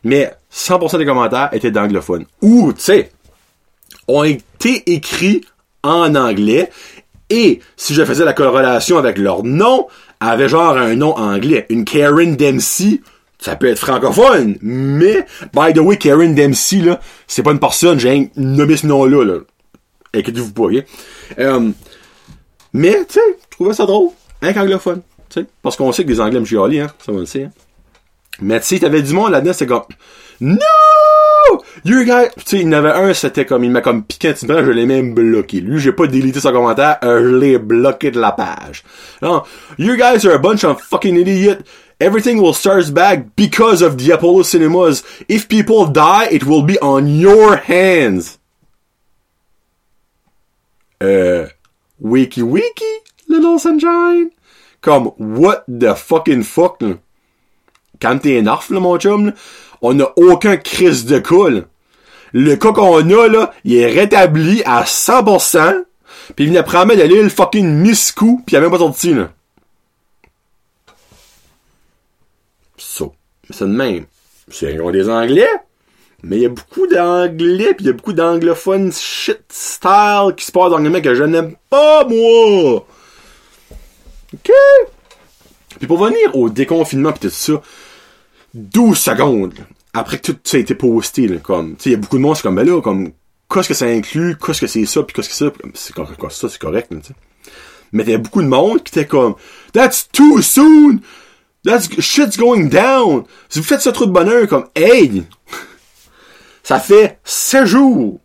Mais 0.03 0.33
100% 0.51 0.97
des 0.97 1.05
commentaires 1.05 1.49
étaient 1.53 1.71
d'anglophones. 1.71 2.25
Ou, 2.41 2.73
tu 2.73 2.81
sais, 2.81 3.11
ont 4.07 4.23
été 4.23 4.93
écrits 4.93 5.43
en 5.83 6.15
anglais 6.15 6.69
et 7.29 7.59
si 7.75 7.93
je 7.93 8.03
faisais 8.05 8.25
la 8.25 8.33
corrélation 8.33 8.97
avec 8.97 9.17
leur 9.17 9.43
nom, 9.43 9.87
avait 10.19 10.49
genre 10.49 10.77
un 10.77 10.95
nom 10.95 11.15
anglais. 11.15 11.65
Une 11.69 11.85
Karen 11.85 12.35
Dempsey, 12.35 13.01
ça 13.39 13.55
peut 13.55 13.67
être 13.67 13.79
francophone, 13.79 14.57
mais, 14.61 15.25
by 15.53 15.73
the 15.73 15.79
way, 15.79 15.97
Karen 15.97 16.33
Dempsey, 16.33 16.77
là, 16.77 16.99
c'est 17.27 17.43
pas 17.43 17.51
une 17.51 17.59
personne, 17.59 17.99
j'ai 17.99 18.31
nommé 18.35 18.77
ce 18.77 18.87
nom-là, 18.87 19.23
là. 19.23 19.39
Inquiétez-vous 20.13 20.53
pas, 20.53 20.63
ok? 20.63 20.83
Euh, 21.37 21.69
mais, 22.73 23.05
tu 23.05 23.13
sais, 23.13 23.37
je 23.51 23.55
trouvais 23.55 23.73
ça 23.73 23.85
drôle. 23.85 24.09
Un 24.41 24.55
anglophone, 24.59 25.01
tu 25.29 25.41
sais. 25.41 25.47
Parce 25.61 25.75
qu'on 25.75 25.91
sait 25.91 26.03
que 26.03 26.09
les 26.09 26.21
anglais 26.21 26.39
me 26.39 26.45
chialent, 26.45 26.79
hein. 26.79 26.87
Ça, 27.05 27.11
on 27.11 27.19
le 27.19 27.25
sait, 27.25 27.43
hein. 27.43 27.51
Mais, 28.39 28.59
tu 28.59 28.67
sais, 28.67 28.79
t'avais 28.79 29.01
du 29.01 29.13
monde 29.13 29.31
là-dedans, 29.31 29.53
c'est 29.53 29.67
comme, 29.67 29.83
non! 30.39 30.57
You 31.85 32.03
guys, 32.03 32.29
tu 32.37 32.43
sais, 32.45 32.57
il 32.57 32.63
y 32.63 32.67
en 32.67 32.73
avait 32.73 32.91
un, 32.91 33.13
c'était 33.13 33.45
comme, 33.45 33.63
il 33.63 33.71
m'a 33.71 33.81
comme 33.81 34.03
piqué 34.03 34.29
un 34.29 34.33
petit 34.33 34.47
je 34.47 34.71
l'ai 34.71 34.85
même 34.85 35.13
bloqué. 35.13 35.61
Lui, 35.61 35.79
j'ai 35.79 35.91
pas 35.91 36.07
délité 36.07 36.39
son 36.39 36.51
commentaire, 36.51 36.97
euh, 37.03 37.21
je 37.21 37.35
l'ai 37.35 37.57
bloqué 37.57 38.11
de 38.11 38.19
la 38.19 38.31
page. 38.31 38.83
Non, 39.21 39.43
you 39.77 39.95
guys 39.95 40.25
are 40.25 40.35
a 40.35 40.39
bunch 40.39 40.63
of 40.63 40.81
fucking 40.81 41.15
idiots. 41.15 41.63
Everything 41.99 42.39
will 42.39 42.53
start 42.53 42.93
back 42.93 43.35
because 43.35 43.81
of 43.81 43.97
the 43.97 44.11
Apollo 44.11 44.43
cinemas. 44.43 45.03
If 45.27 45.47
people 45.47 45.87
die, 45.87 46.27
it 46.31 46.45
will 46.45 46.61
be 46.61 46.77
on 46.81 47.07
your 47.07 47.55
hands. 47.57 48.37
Euh, 51.01 51.47
wiki 51.99 52.43
wiki, 52.43 53.01
little 53.27 53.59
sunshine. 53.59 54.31
Comme, 54.81 55.11
what 55.17 55.63
the 55.67 55.95
fucking 55.95 56.43
fuck, 56.43 56.81
là? 56.81 56.99
Quand 57.99 58.19
t'es 58.19 58.35
énerve, 58.35 58.71
là, 58.71 58.79
mon 58.79 58.99
chum, 58.99 59.33
on 59.81 59.93
n'a 59.93 60.11
aucun 60.15 60.57
crise 60.57 61.05
de 61.05 61.19
cool. 61.19 61.65
Le 62.33 62.55
cas 62.55 62.73
qu'on 62.73 63.09
a, 63.09 63.27
là, 63.27 63.53
il 63.63 63.75
est 63.75 63.87
rétabli 63.87 64.61
à 64.65 64.83
100%, 64.83 65.83
pis 66.35 66.43
il 66.43 66.49
vient 66.51 66.63
prendre 66.63 66.95
de 66.95 67.01
l'île 67.01 67.29
fucking 67.29 67.67
Miscou, 67.67 68.41
pis 68.45 68.53
il 68.53 68.57
a 68.57 68.61
même 68.61 68.71
pas 68.71 68.79
sorti, 68.79 69.13
là. 69.13 69.31
So. 72.77 73.13
C'est 73.49 73.65
de 73.65 73.69
même. 73.69 74.05
C'est 74.49 74.77
des 74.91 75.09
Anglais, 75.09 75.49
mais 76.23 76.37
il 76.37 76.41
y 76.43 76.45
a 76.45 76.49
beaucoup 76.49 76.87
d'anglais 76.87 77.73
pis 77.73 77.83
il 77.83 77.87
y 77.87 77.89
a 77.89 77.93
beaucoup 77.93 78.13
d'anglophones 78.13 78.91
shit 78.91 79.41
style 79.49 80.33
qui 80.35 80.45
se 80.45 80.51
passe 80.51 80.71
dans 80.71 80.77
le 80.77 80.99
que 80.99 81.13
je 81.13 81.23
n'aime 81.23 81.55
pas, 81.69 82.05
moi. 82.05 82.85
OK? 84.33 84.51
Puis 85.77 85.87
pour 85.87 86.03
venir 86.03 86.35
au 86.35 86.49
déconfinement 86.49 87.13
pis 87.13 87.19
tout 87.19 87.29
ça, 87.29 87.61
12 88.53 88.97
secondes 88.97 89.53
après 89.93 90.17
que 90.19 90.31
tout 90.31 90.37
ça 90.43 90.57
a 90.57 90.59
été 90.59 90.75
posté, 90.75 91.27
là, 91.27 91.37
comme, 91.37 91.75
tu 91.75 91.83
sais, 91.83 91.89
il 91.89 91.93
y 91.93 91.95
a 91.95 91.99
beaucoup 91.99 92.17
de 92.17 92.21
monde, 92.21 92.35
c'est 92.35 92.43
comme, 92.43 92.55
ben 92.55 92.67
là, 92.67 92.81
comme, 92.81 93.11
qu'est-ce 93.51 93.67
que 93.67 93.73
ça 93.73 93.85
inclut, 93.85 94.37
qu'est-ce 94.37 94.61
que 94.61 94.67
c'est 94.67 94.85
ça, 94.85 95.03
puis 95.03 95.13
qu'est-ce 95.13 95.29
que 95.29 95.35
c'est 95.35 95.45
ça, 95.45 95.51
c'est 95.73 95.93
quoi 95.93 96.29
ça, 96.29 96.49
c'est 96.49 96.59
correct, 96.59 96.91
sais. 97.03 97.13
Mais 97.93 98.03
il 98.03 98.09
y 98.09 98.13
a 98.13 98.17
beaucoup 98.17 98.41
de 98.41 98.47
monde 98.47 98.83
qui 98.83 98.97
était 98.97 99.07
comme, 99.07 99.35
that's 99.73 100.07
too 100.11 100.41
soon, 100.41 100.99
that's, 101.63 101.89
shit's 101.99 102.37
going 102.37 102.65
down. 102.65 103.23
Si 103.49 103.59
vous 103.59 103.65
faites 103.65 103.81
ça 103.81 103.91
trop 103.91 104.05
de 104.05 104.11
bonheur, 104.11 104.47
comme, 104.47 104.67
hey, 104.75 105.23
ça 106.63 106.79
fait 106.79 107.19
7 107.23 107.65
jours 107.65 108.19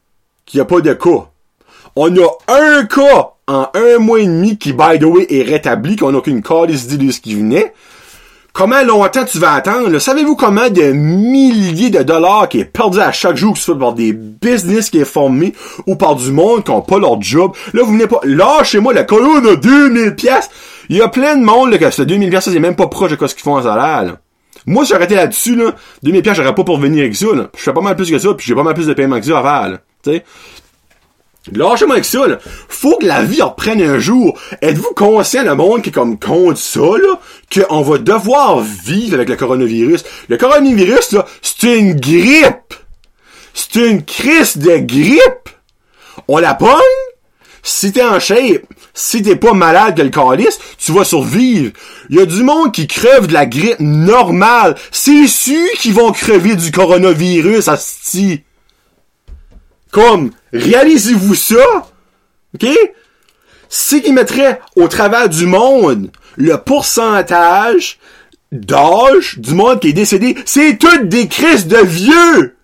qu'il 0.44 0.58
n'y 0.58 0.62
a 0.62 0.64
pas 0.64 0.80
de 0.80 0.92
cas. 0.92 1.30
On 1.94 2.14
a 2.16 2.28
un 2.48 2.85
cas 2.85 3.35
en 3.46 3.68
un 3.74 3.98
mois 3.98 4.20
et 4.20 4.26
demi 4.26 4.58
qui, 4.58 4.72
by 4.72 4.98
the 4.98 5.04
way, 5.04 5.26
est 5.30 5.42
rétabli, 5.42 5.96
qu'on 5.96 6.12
n'a 6.12 6.18
aucune 6.18 6.42
calice 6.42 6.87
d'idée 6.87 7.06
de 7.06 7.12
ce 7.12 7.20
qui 7.20 7.35
venait. 7.35 7.72
Comment 8.52 8.82
longtemps 8.82 9.24
tu 9.24 9.38
vas 9.38 9.54
attendre? 9.54 9.98
Savez-vous 9.98 10.36
comment 10.36 10.68
de 10.68 10.92
milliers 10.92 11.88
de 11.88 12.02
dollars 12.02 12.50
qui 12.50 12.60
est 12.60 12.66
perdu 12.66 13.00
à 13.00 13.10
chaque 13.10 13.36
jour, 13.36 13.54
que 13.54 13.58
ce 13.58 13.64
soit 13.64 13.78
par 13.78 13.94
des 13.94 14.12
business 14.12 14.90
qui 14.90 14.98
est 14.98 15.06
formé 15.06 15.54
ou 15.86 15.96
par 15.96 16.16
du 16.16 16.30
monde 16.32 16.62
qui 16.62 16.70
ont 16.70 16.82
pas 16.82 16.98
leur 16.98 17.20
job? 17.22 17.52
Là, 17.72 17.82
vous 17.82 17.92
venez 17.92 18.06
pas, 18.06 18.20
lâchez-moi 18.24 18.92
la 18.92 19.04
colonne 19.04 19.42
de 19.42 19.54
2000 19.54 20.16
pièces. 20.16 20.50
Il 20.90 20.98
y 20.98 21.00
a 21.00 21.08
plein 21.08 21.36
de 21.36 21.42
monde, 21.42 21.70
là, 21.70 21.78
que 21.78 21.90
ce 21.90 22.02
2000 22.02 22.28
pièces, 22.28 22.50
c'est 22.50 22.58
même 22.58 22.76
pas 22.76 22.88
proche 22.88 23.16
de 23.16 23.26
ce 23.26 23.34
qu'ils 23.34 23.42
font 23.42 23.56
en 23.56 23.62
salaire, 23.62 24.02
là. 24.02 24.18
Moi, 24.66 24.84
j'aurais 24.84 25.04
été 25.04 25.14
là-dessus, 25.14 25.56
là, 25.56 25.74
2000 26.02 26.20
pièces, 26.22 26.36
j'aurais 26.36 26.54
pas 26.54 26.62
pour 26.64 26.78
venir 26.78 27.00
avec 27.00 27.16
ça, 27.16 27.26
là. 27.34 27.48
Je 27.56 27.62
fais 27.62 27.72
pas 27.72 27.80
mal 27.80 27.96
plus 27.96 28.10
que 28.10 28.18
ça, 28.18 28.34
puis 28.34 28.46
j'ai 28.46 28.54
pas 28.54 28.62
mal 28.62 28.74
plus 28.74 28.86
de 28.86 28.92
paiement 28.92 29.18
que 29.18 29.24
ça 29.24 29.38
à 29.38 29.42
faire, 29.42 29.68
là. 29.70 29.78
Tu 30.04 30.10
sais? 30.10 30.24
Lâchez-moi 31.50 31.96
avec 31.96 32.05
ça. 32.05 32.20
Faut 32.68 32.98
que 32.98 33.07
la 33.07 33.24
vie 33.24 33.42
reprenne 33.42 33.83
un 33.83 33.98
jour. 33.98 34.38
Êtes-vous 34.61 34.94
conscient, 34.94 35.42
le 35.42 35.57
monde 35.57 35.83
qui 35.83 35.88
est 35.88 35.92
comme 35.92 36.18
contre 36.18 36.59
ça, 36.59 36.81
là, 36.81 37.18
qu'on 37.52 37.83
va 37.83 37.98
devoir 37.98 38.61
vivre 38.61 39.14
avec 39.14 39.28
le 39.28 39.37
coronavirus? 39.37 40.05
Le 40.28 40.37
coronavirus, 40.37 41.12
là, 41.12 41.26
c'est 41.42 41.78
une 41.78 41.94
grippe. 41.94 42.74
C'est 43.55 43.74
une 43.74 44.05
crise 44.05 44.57
de 44.57 44.76
grippe. 44.78 45.48
On 46.28 46.38
la 46.38 46.55
pogne? 46.55 46.70
Si 47.64 47.92
t'es 47.92 48.02
en 48.02 48.18
shape, 48.18 48.64
si 48.94 49.22
t'es 49.22 49.37
pas 49.37 49.52
malade 49.52 49.96
que 49.96 50.02
le 50.02 50.11
tu 50.78 50.92
vas 50.92 51.05
survivre. 51.05 51.72
Il 52.11 52.16
y 52.16 52.20
a 52.20 52.26
du 52.26 52.42
monde 52.42 52.72
qui 52.72 52.87
crève 52.87 53.26
de 53.26 53.33
la 53.33 53.46
grippe 53.46 53.78
normale. 53.81 54.76
C'est 54.90 55.28
sûr 55.28 55.70
qu'ils 55.78 55.94
vont 55.94 56.12
crever 56.12 56.57
du 56.57 56.70
coronavirus. 56.72 57.68
Comme, 59.92 60.31
réalisez-vous 60.55 61.35
ça, 61.35 61.87
ok? 62.55 62.66
C'est 63.68 64.00
qu'ils 64.00 64.14
mettraient 64.14 64.59
au 64.74 64.88
travers 64.88 65.28
du 65.28 65.46
monde 65.46 66.11
le 66.37 66.57
pourcentage 66.57 67.98
d'âge 68.50 69.38
du 69.38 69.55
monde 69.55 69.81
qui 69.81 69.88
est 69.88 69.92
décédé, 69.92 70.35
c'est 70.46 70.78
toutes 70.78 71.09
des 71.09 71.28
crises 71.28 71.66
de 71.66 71.76
vieux! 71.76 72.57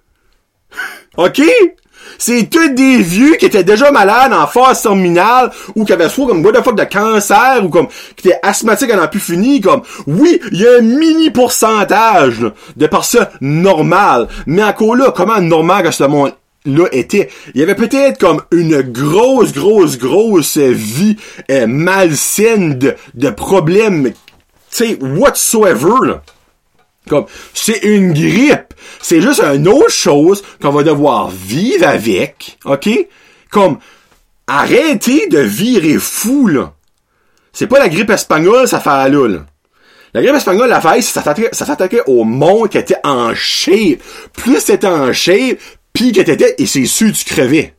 OK? 1.19 1.43
C'est 2.17 2.49
tous 2.51 2.71
des 2.71 2.97
vieux 2.97 3.35
qui 3.35 3.45
étaient 3.45 3.63
déjà 3.63 3.93
malades 3.93 4.33
en 4.33 4.47
phase 4.47 4.83
terminale 4.83 5.51
ou 5.77 5.85
qui 5.85 5.93
avaient 5.93 6.09
soit 6.09 6.27
comme 6.27 6.45
what 6.45 6.53
the 6.53 6.65
fuck 6.65 6.77
de 6.77 6.85
cancer 6.85 7.61
ou 7.63 7.69
comme 7.69 7.89
qui 8.17 8.29
étaient 8.29 8.41
asthmatiques 8.43 8.91
à 8.91 8.97
n'en 8.97 9.07
plus 9.07 9.21
fini 9.21 9.61
comme 9.61 9.83
oui, 10.07 10.41
il 10.51 10.61
y 10.61 10.67
a 10.67 10.79
un 10.79 10.81
mini 10.81 11.31
pourcentage 11.31 12.51
de 12.75 12.87
personnes 12.87 13.29
normales. 13.41 14.29
Mais 14.47 14.65
encore 14.65 14.97
là, 14.97 15.13
comment 15.15 15.41
normal 15.41 15.85
que 15.85 15.91
ce 15.91 16.05
monde 16.05 16.33
là 16.65 16.87
était. 16.93 17.31
Il 17.55 17.61
y 17.61 17.63
avait 17.63 17.75
peut-être 17.75 18.19
comme 18.19 18.43
une 18.51 18.81
grosse, 18.83 19.53
grosse, 19.53 19.99
grosse 19.99 20.59
vie 20.59 21.17
euh, 21.51 21.67
malsaine 21.67 22.79
de, 22.79 23.31
problèmes, 23.31 24.11
tu 24.11 24.15
sais, 24.71 24.99
whatsoever, 25.01 26.07
là. 26.07 26.23
Comme, 27.09 27.25
c'est 27.55 27.85
une 27.85 28.13
grippe. 28.13 28.75
C'est 29.01 29.23
juste 29.23 29.41
une 29.41 29.67
autre 29.67 29.91
chose 29.91 30.43
qu'on 30.61 30.71
va 30.71 30.83
devoir 30.83 31.31
vivre 31.31 31.87
avec, 31.87 32.59
ok? 32.65 32.89
Comme, 33.51 33.79
arrêtez 34.47 35.27
de 35.29 35.39
virer 35.39 35.99
fou, 35.99 36.49
là. 36.49 36.75
C'est 37.53 37.67
pas 37.67 37.79
la 37.79 37.89
grippe 37.89 38.11
espagnole, 38.11 38.69
ça 38.69 38.79
fait 38.79 39.09
là, 39.09 39.27
là. 39.27 39.47
La 40.15 40.23
grippe 40.23 40.37
espagnole, 40.37 40.69
la 40.71 40.81
faille, 40.81 41.03
ça 41.03 41.23
s'attaquait 41.23 42.03
au 42.07 42.25
monde 42.25 42.71
qui 42.71 42.79
était 42.79 42.97
en 43.05 43.35
shape. 43.35 44.01
Plus 44.33 44.61
c'était 44.61 44.87
en 44.87 45.13
shape, 45.13 45.59
pis 45.99 46.13
que 46.13 46.21
t'étais, 46.21 46.55
et 46.59 46.67
c'est 46.67 46.87
sûr 46.87 47.11
tu 47.13 47.25
crevais. 47.25 47.75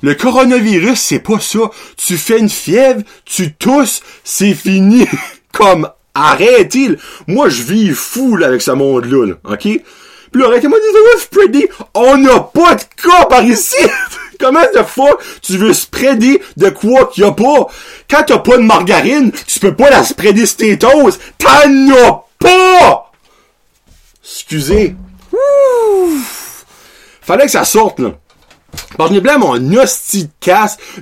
Le 0.00 0.14
coronavirus, 0.14 0.98
c'est 0.98 1.18
pas 1.18 1.40
ça. 1.40 1.70
Tu 1.98 2.16
fais 2.16 2.38
une 2.38 2.48
fièvre, 2.48 3.02
tu 3.26 3.52
tousses, 3.52 4.00
c'est 4.24 4.54
fini. 4.54 5.06
Comme, 5.52 5.90
arrêtez. 6.14 6.96
Moi, 7.26 7.50
je 7.50 7.62
vis 7.62 7.90
fou 7.90 8.36
là, 8.36 8.46
avec 8.46 8.62
ce 8.62 8.70
monde-là, 8.70 9.26
là, 9.26 9.34
ok? 9.44 9.60
Puis 9.60 10.40
là, 10.40 10.46
arrêtez-moi 10.46 10.78
de 10.78 11.18
dire, 11.18 11.28
Freddy, 11.30 11.66
on 11.92 12.16
n'a 12.16 12.40
pas 12.40 12.76
de 12.76 12.82
cas 13.02 13.26
par 13.26 13.44
ici! 13.44 13.76
Comment 14.40 14.64
de 14.74 14.82
fois 14.82 15.18
tu 15.42 15.58
veux 15.58 15.74
spreader 15.74 16.40
de 16.56 16.70
quoi 16.70 17.10
qu'il 17.12 17.24
y 17.24 17.26
a 17.26 17.32
pas? 17.32 17.66
Quand 18.08 18.22
t'as 18.26 18.38
pas 18.38 18.56
de 18.56 18.62
margarine, 18.62 19.30
tu 19.46 19.60
peux 19.60 19.76
pas 19.76 19.90
la 19.90 20.02
spreader 20.02 20.46
toasts. 20.78 21.20
T'en 21.36 21.92
as 21.92 22.24
pas! 22.38 23.12
Excusez. 24.24 24.96
Fallait 27.24 27.46
que 27.46 27.50
ça 27.50 27.64
sorte, 27.64 28.00
là. 28.00 28.12
Parce 28.96 29.10
que 29.10 29.16
je 29.16 29.38
mon 29.38 29.76
hostie 29.76 30.24
de 30.24 30.28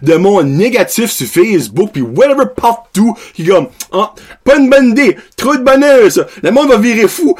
de 0.02 0.14
mon 0.16 0.42
négatif 0.42 1.10
sur 1.10 1.26
Facebook 1.26 1.92
pis 1.92 2.02
whatever 2.02 2.44
partout 2.54 3.16
qui 3.34 3.44
comme, 3.46 3.68
ah, 3.92 4.14
pas 4.44 4.56
une 4.56 4.68
bonne 4.68 4.90
idée, 4.90 5.16
trop 5.36 5.56
de 5.56 5.62
bonheur, 5.62 6.10
ça. 6.10 6.26
Le 6.42 6.50
monde 6.50 6.68
va 6.68 6.76
virer 6.76 7.08
fou. 7.08 7.36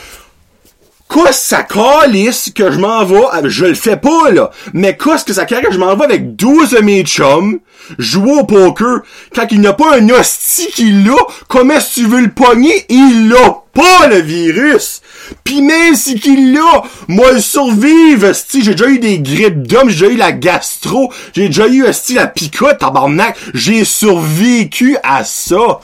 Qu'est-ce 1.12 1.48
ça 1.48 1.62
calisse 1.64 2.50
que 2.54 2.70
je 2.70 2.78
m'en 2.78 3.04
vais, 3.04 3.20
je 3.44 3.66
le 3.66 3.74
fais 3.74 3.98
pas, 3.98 4.30
là, 4.30 4.50
mais 4.72 4.96
qu'est-ce 4.96 5.24
que 5.24 5.34
ça 5.34 5.44
calisse 5.44 5.68
que 5.68 5.74
je 5.74 5.78
m'en 5.78 5.94
vais 5.94 6.04
avec 6.04 6.36
12 6.36 6.70
de 6.70 6.78
mes 6.78 7.02
chums, 7.02 7.58
jouer 7.98 8.32
au 8.32 8.44
poker, 8.44 9.00
quand 9.34 9.46
il 9.50 9.60
n'y 9.60 9.66
a 9.66 9.74
pas 9.74 9.96
un 9.98 10.08
hostie 10.08 10.68
qui 10.68 10.90
l'a, 10.90 11.16
comment 11.48 11.74
est-ce 11.74 11.96
que 11.96 12.00
tu 12.00 12.06
veux 12.06 12.20
le 12.20 12.30
pogner? 12.30 12.86
Il 12.88 13.28
l'a 13.28 13.62
pas, 13.74 14.06
le 14.08 14.20
virus! 14.20 15.02
Pis 15.44 15.60
même 15.60 15.94
si 15.96 16.18
qu'il 16.18 16.54
l'a, 16.54 16.82
moi 17.08 17.32
le 17.32 17.40
survive, 17.40 18.32
sti, 18.32 18.62
j'ai 18.62 18.74
déjà 18.74 18.88
eu 18.88 18.98
des 18.98 19.18
grippes 19.18 19.66
d'hommes, 19.66 19.90
j'ai 19.90 20.06
déjà 20.06 20.14
eu 20.14 20.16
la 20.16 20.32
gastro, 20.32 21.12
j'ai 21.34 21.48
déjà 21.48 21.68
eu, 21.68 21.84
sti, 21.92 22.14
la 22.14 22.26
picote, 22.26 22.78
tabarnak, 22.78 23.36
j'ai 23.52 23.84
survécu 23.84 24.96
à 25.02 25.24
ça. 25.24 25.80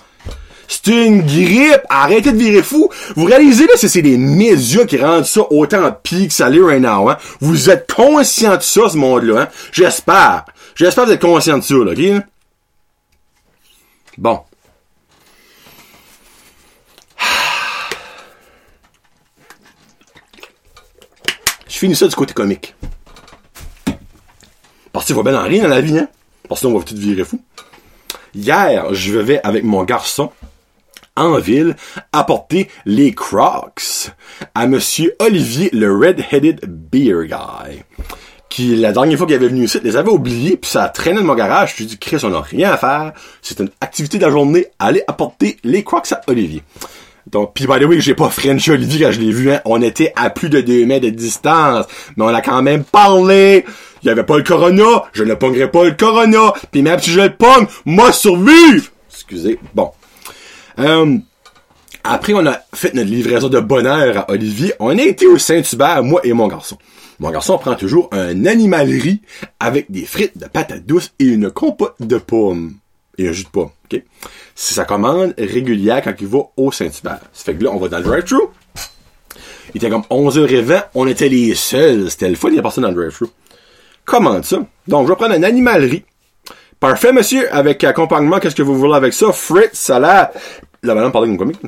C'est 0.68 0.86
une 0.88 1.22
grippe. 1.22 1.80
Arrêtez 1.88 2.30
de 2.30 2.36
virer 2.36 2.62
fou. 2.62 2.90
Vous 3.16 3.24
réalisez, 3.24 3.66
là, 3.66 3.72
c'est 3.76 4.02
des 4.02 4.18
médias 4.18 4.84
qui 4.84 4.98
rendent 4.98 5.24
ça 5.24 5.40
autant 5.50 5.90
pire 5.90 6.28
que 6.28 6.34
ça 6.34 6.50
l'est 6.50 6.60
right 6.60 6.80
now, 6.80 7.08
hein. 7.08 7.16
Vous 7.40 7.70
êtes 7.70 7.90
conscient 7.92 8.56
de 8.56 8.62
ça, 8.62 8.88
ce 8.90 8.96
monde-là, 8.96 9.40
hein. 9.42 9.48
J'espère. 9.72 10.44
J'espère 10.74 11.04
que 11.04 11.08
vous 11.08 11.14
êtes 11.14 11.22
conscient 11.22 11.58
de 11.58 11.64
ça, 11.64 11.74
là, 11.74 11.92
ok? 11.92 12.22
Bon. 14.18 14.40
Je 21.66 21.78
finis 21.78 21.96
ça 21.96 22.08
du 22.08 22.14
côté 22.14 22.34
comique. 22.34 22.74
Parce 24.92 25.06
qu'il 25.06 25.14
va 25.14 25.22
bien 25.22 25.40
en 25.40 25.44
rien 25.44 25.62
dans 25.62 25.68
la 25.68 25.80
vie, 25.80 25.96
hein? 25.98 26.08
Parce 26.48 26.60
que 26.60 26.66
sinon, 26.66 26.76
on 26.76 26.80
va 26.80 26.84
tout 26.84 26.96
virer 26.96 27.24
fou. 27.24 27.40
Hier, 28.34 28.92
je 28.92 29.18
vais 29.18 29.40
avec 29.44 29.64
mon 29.64 29.84
garçon 29.84 30.30
en 31.18 31.38
ville 31.38 31.76
apporter 32.12 32.68
les 32.86 33.14
Crocs 33.14 34.10
à 34.54 34.66
monsieur 34.66 35.14
Olivier, 35.20 35.70
le 35.72 35.94
Red-Headed 35.94 36.60
Beer 36.66 37.24
Guy. 37.26 37.82
Qui, 38.48 38.76
la 38.76 38.92
dernière 38.92 39.18
fois 39.18 39.26
qu'il 39.26 39.36
avait 39.36 39.48
venu 39.48 39.64
ici, 39.64 39.78
les 39.82 39.96
avait 39.96 40.10
oubliés, 40.10 40.56
puis 40.56 40.70
ça 40.70 40.88
traînait 40.88 41.20
dans 41.20 41.26
mon 41.26 41.34
garage. 41.34 41.72
Je 41.72 41.76
lui 41.76 41.84
ai 41.84 41.86
dit, 41.88 41.98
Chris, 41.98 42.18
on 42.22 42.30
n'a 42.30 42.40
rien 42.40 42.72
à 42.72 42.78
faire. 42.78 43.12
C'est 43.42 43.60
une 43.60 43.68
activité 43.80 44.16
de 44.18 44.24
la 44.24 44.30
journée. 44.30 44.68
Allez 44.78 45.02
apporter 45.06 45.58
les 45.64 45.84
Crocs 45.84 46.10
à 46.12 46.22
Olivier. 46.28 46.62
Donc, 47.30 47.52
pis 47.52 47.66
by 47.66 47.78
the 47.78 47.84
way, 47.84 48.00
j'ai 48.00 48.14
pas 48.14 48.30
French 48.30 48.66
Olivier 48.70 49.04
quand 49.04 49.12
je 49.12 49.20
l'ai 49.20 49.32
vu, 49.32 49.52
hein. 49.52 49.60
On 49.66 49.82
était 49.82 50.14
à 50.16 50.30
plus 50.30 50.48
de 50.48 50.62
2 50.62 50.86
mètres 50.86 51.04
de 51.04 51.10
distance. 51.10 51.84
Mais 52.16 52.24
on 52.24 52.28
a 52.28 52.40
quand 52.40 52.62
même 52.62 52.84
parlé. 52.84 53.66
Il 54.02 54.06
y 54.06 54.10
avait 54.10 54.24
pas 54.24 54.38
le 54.38 54.44
corona. 54.44 55.04
Je 55.12 55.24
ne 55.24 55.34
pognerai 55.34 55.70
pas 55.70 55.84
le 55.84 55.92
corona. 55.92 56.54
Puis 56.72 56.80
même 56.80 56.98
si 57.00 57.10
je 57.10 57.20
le 57.20 57.34
pogne, 57.34 57.66
moi 57.84 58.12
survive! 58.12 58.90
Excusez. 59.10 59.58
Bon. 59.74 59.90
Euh, 60.78 61.18
après, 62.04 62.32
on 62.34 62.46
a 62.46 62.58
fait 62.74 62.94
notre 62.94 63.10
livraison 63.10 63.48
de 63.48 63.60
bonheur 63.60 64.18
à 64.18 64.30
Olivier. 64.30 64.72
On 64.78 64.96
a 64.96 65.02
été 65.02 65.26
au 65.26 65.38
Saint-Hubert, 65.38 66.02
moi 66.02 66.20
et 66.24 66.32
mon 66.32 66.48
garçon. 66.48 66.78
Mon 67.18 67.30
garçon 67.30 67.58
prend 67.58 67.74
toujours 67.74 68.08
un 68.12 68.46
animalerie 68.46 69.20
avec 69.58 69.90
des 69.90 70.04
frites 70.04 70.38
de 70.38 70.46
patates 70.46 70.86
douces 70.86 71.12
et 71.18 71.24
une 71.24 71.50
compote 71.50 71.96
de 72.00 72.16
pommes. 72.18 72.74
Et 73.18 73.28
un 73.28 73.32
jus 73.32 73.44
de 73.44 73.48
pomme, 73.48 73.70
ok? 73.90 74.00
C'est 74.54 74.74
sa 74.74 74.84
commande 74.84 75.34
régulière 75.36 76.00
quand 76.02 76.14
il 76.20 76.28
va 76.28 76.38
au 76.56 76.70
Saint-Hubert. 76.70 77.20
Ça 77.32 77.44
fait 77.44 77.54
que 77.56 77.64
là, 77.64 77.70
on 77.72 77.78
va 77.78 77.88
dans 77.88 77.98
le 77.98 78.04
drive-thru. 78.04 78.42
Il 79.74 79.78
était 79.78 79.90
comme 79.90 80.04
11h20, 80.10 80.84
on 80.94 81.06
était 81.08 81.28
les 81.28 81.54
seuls. 81.54 82.10
C'était 82.10 82.28
le 82.28 82.36
fun, 82.36 82.50
il 82.52 82.58
a 82.58 82.62
personne 82.62 82.82
dans 82.82 82.90
le 82.90 82.94
drive-thru. 82.94 83.26
Comment 84.04 84.42
ça? 84.42 84.58
Donc, 84.86 85.06
je 85.06 85.12
vais 85.12 85.16
prendre 85.16 85.34
un 85.34 85.42
animalerie. 85.42 86.04
Parfait, 86.80 87.12
monsieur. 87.12 87.52
Avec 87.52 87.82
accompagnement, 87.82 88.38
qu'est-ce 88.38 88.54
que 88.54 88.62
vous 88.62 88.76
voulez 88.76 88.94
avec 88.94 89.12
ça? 89.12 89.32
Frites, 89.32 89.74
salade, 89.74 90.30
Là, 90.82 90.94
maintenant, 90.94 91.10
parler 91.10 91.32
de 91.32 91.36
comique. 91.36 91.60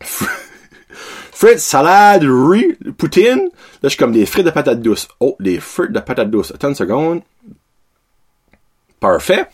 frites, 1.32 1.58
salade, 1.58 2.24
riz, 2.24 2.76
poutine. 2.96 3.44
Là, 3.44 3.50
je 3.84 3.88
suis 3.90 3.98
comme 3.98 4.12
des 4.12 4.26
frites 4.26 4.46
de 4.46 4.50
patates 4.50 4.80
douces. 4.80 5.08
Oh, 5.20 5.36
des 5.40 5.60
frites 5.60 5.92
de 5.92 6.00
patates 6.00 6.30
douces. 6.30 6.52
Attends 6.54 6.68
une 6.68 6.74
seconde. 6.74 7.22
Parfait. 9.00 9.46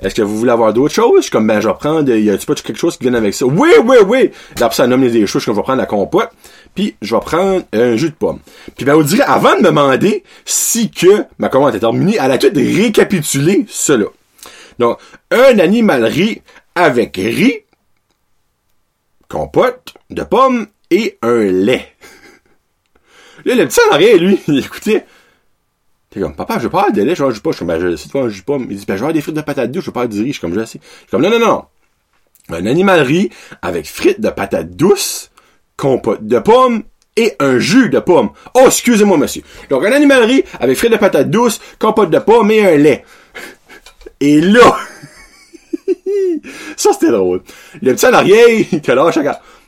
Est-ce 0.00 0.14
que 0.14 0.22
vous 0.22 0.36
voulez 0.36 0.50
avoir 0.50 0.72
d'autres 0.72 0.94
choses? 0.94 1.16
Je 1.18 1.22
suis 1.22 1.30
comme, 1.30 1.46
ben, 1.46 1.60
je 1.60 1.68
vais 1.68 1.74
prendre, 1.74 2.12
y 2.14 2.30
a-tu 2.30 2.46
pas 2.46 2.54
quelque 2.54 2.78
chose 2.78 2.96
qui 2.96 3.04
vient 3.04 3.14
avec 3.14 3.32
ça? 3.32 3.46
Oui, 3.46 3.70
oui, 3.84 3.96
oui! 4.06 4.30
D'après 4.56 4.76
ça, 4.76 4.86
nomme 4.86 5.08
des 5.08 5.26
choses 5.26 5.42
je 5.42 5.50
vais 5.50 5.62
prendre 5.62 5.80
la 5.80 5.86
compote. 5.86 6.28
Puis, 6.74 6.96
je 7.00 7.14
vais 7.14 7.20
prendre 7.20 7.62
un 7.72 7.96
jus 7.96 8.10
de 8.10 8.14
pomme. 8.14 8.40
Puis, 8.76 8.84
ben, 8.84 8.94
vous 8.94 9.02
direz, 9.02 9.22
avant 9.22 9.54
de 9.54 9.60
me 9.60 9.64
demander 9.64 10.22
si 10.44 10.90
que 10.90 11.24
ma 11.38 11.48
commande 11.48 11.74
est 11.74 11.80
terminée, 11.80 12.18
elle 12.20 12.30
a 12.30 12.38
tout 12.38 12.50
récapituler 12.54 13.64
cela. 13.68 14.06
Donc, 14.78 14.98
un 15.30 15.58
animalerie 15.58 16.42
avec 16.74 17.16
riz, 17.16 17.60
compote 19.28 19.94
de 20.10 20.22
pommes 20.22 20.66
et 20.90 21.18
un 21.22 21.42
lait. 21.44 21.94
Là, 23.44 23.54
le 23.54 23.66
petit 23.66 23.80
en 23.88 23.92
arrière, 23.92 24.18
lui, 24.18 24.40
il 24.48 24.58
écoutait. 24.58 25.04
T'es 26.10 26.20
comme, 26.20 26.34
papa, 26.34 26.58
je 26.58 26.64
veux 26.64 26.70
pas 26.70 26.90
de 26.90 27.02
lait, 27.02 27.14
je 27.14 27.22
veux 27.22 27.32
pas. 27.40 27.50
Je 27.50 27.56
suis 27.56 27.66
comme, 27.66 27.80
je 27.80 27.96
sais, 27.96 28.18
un 28.18 28.28
jus 28.28 28.42
pas. 28.42 28.56
Il 28.58 28.76
dit, 28.76 28.84
ben, 28.86 28.94
je 28.94 29.00
veux 29.00 29.04
avoir 29.04 29.12
des 29.12 29.20
frites 29.20 29.36
de 29.36 29.40
patates 29.40 29.70
douces, 29.70 29.84
je 29.84 29.90
veux 29.90 29.92
pas 29.92 30.00
avoir 30.00 30.14
du 30.14 30.22
riz. 30.22 30.28
Je 30.28 30.32
suis 30.32 30.40
comme, 30.40 30.54
je. 30.54 30.60
Je 30.60 30.66
suis 30.66 30.80
comme, 31.10 31.22
non, 31.22 31.30
non, 31.30 31.38
non. 31.38 31.64
Un 32.48 32.66
animalerie 32.66 33.30
avec 33.60 33.86
frites 33.86 34.20
de 34.20 34.30
patates 34.30 34.70
douces, 34.70 35.30
compote 35.76 36.26
de 36.26 36.38
pommes 36.38 36.84
et 37.16 37.34
un 37.40 37.58
jus 37.58 37.88
de 37.88 37.98
pomme. 37.98 38.30
Oh, 38.54 38.64
excusez-moi, 38.66 39.16
monsieur. 39.16 39.42
Donc, 39.68 39.84
un 39.84 39.92
animalerie 39.92 40.44
avec 40.60 40.76
frites 40.76 40.92
de 40.92 40.96
patates 40.96 41.30
douces, 41.30 41.60
compote 41.78 42.10
de 42.10 42.18
pommes 42.18 42.50
et 42.50 42.64
un 42.64 42.76
lait. 42.76 43.04
Et 44.20 44.40
là, 44.40 44.76
ça, 46.76 46.92
c'était 46.92 47.12
drôle. 47.12 47.42
Le 47.82 47.94
petit 47.94 48.06
en 48.06 48.12
arrière, 48.12 48.48
il 48.48 48.80
t'a 48.80 48.94
lâché, 48.94 49.22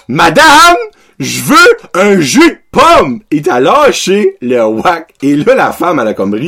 Madame, 0.08 0.76
je 1.18 1.42
veux 1.42 1.76
un 1.94 2.20
jus 2.20 2.50
de 2.50 2.58
pomme! 2.70 3.20
Il 3.30 3.42
t'a 3.42 3.60
lâché 3.60 4.36
le 4.40 4.64
whack. 4.64 5.14
Et 5.22 5.36
là, 5.36 5.54
la 5.54 5.72
femme, 5.72 5.98
à 5.98 6.04
la 6.04 6.14
comme 6.14 6.38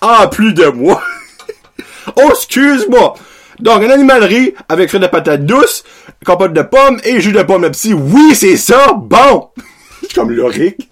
en 0.00 0.28
plus 0.28 0.52
de 0.52 0.66
moi. 0.66 1.02
oh, 2.16 2.30
excuse-moi! 2.30 3.14
Donc, 3.60 3.82
une 3.82 3.90
animalerie 3.90 4.54
avec 4.68 4.88
frais 4.88 4.98
de 4.98 5.06
patates 5.06 5.46
douces, 5.46 5.84
compote 6.24 6.52
de 6.52 6.62
pommes 6.62 7.00
et 7.04 7.20
jus 7.20 7.32
de 7.32 7.42
pomme 7.42 7.62
le 7.62 7.70
petit. 7.70 7.94
Oui, 7.94 8.34
c'est 8.34 8.56
ça! 8.56 8.92
Bon! 8.94 9.48
Comme 10.14 10.30
Loric. 10.30 10.88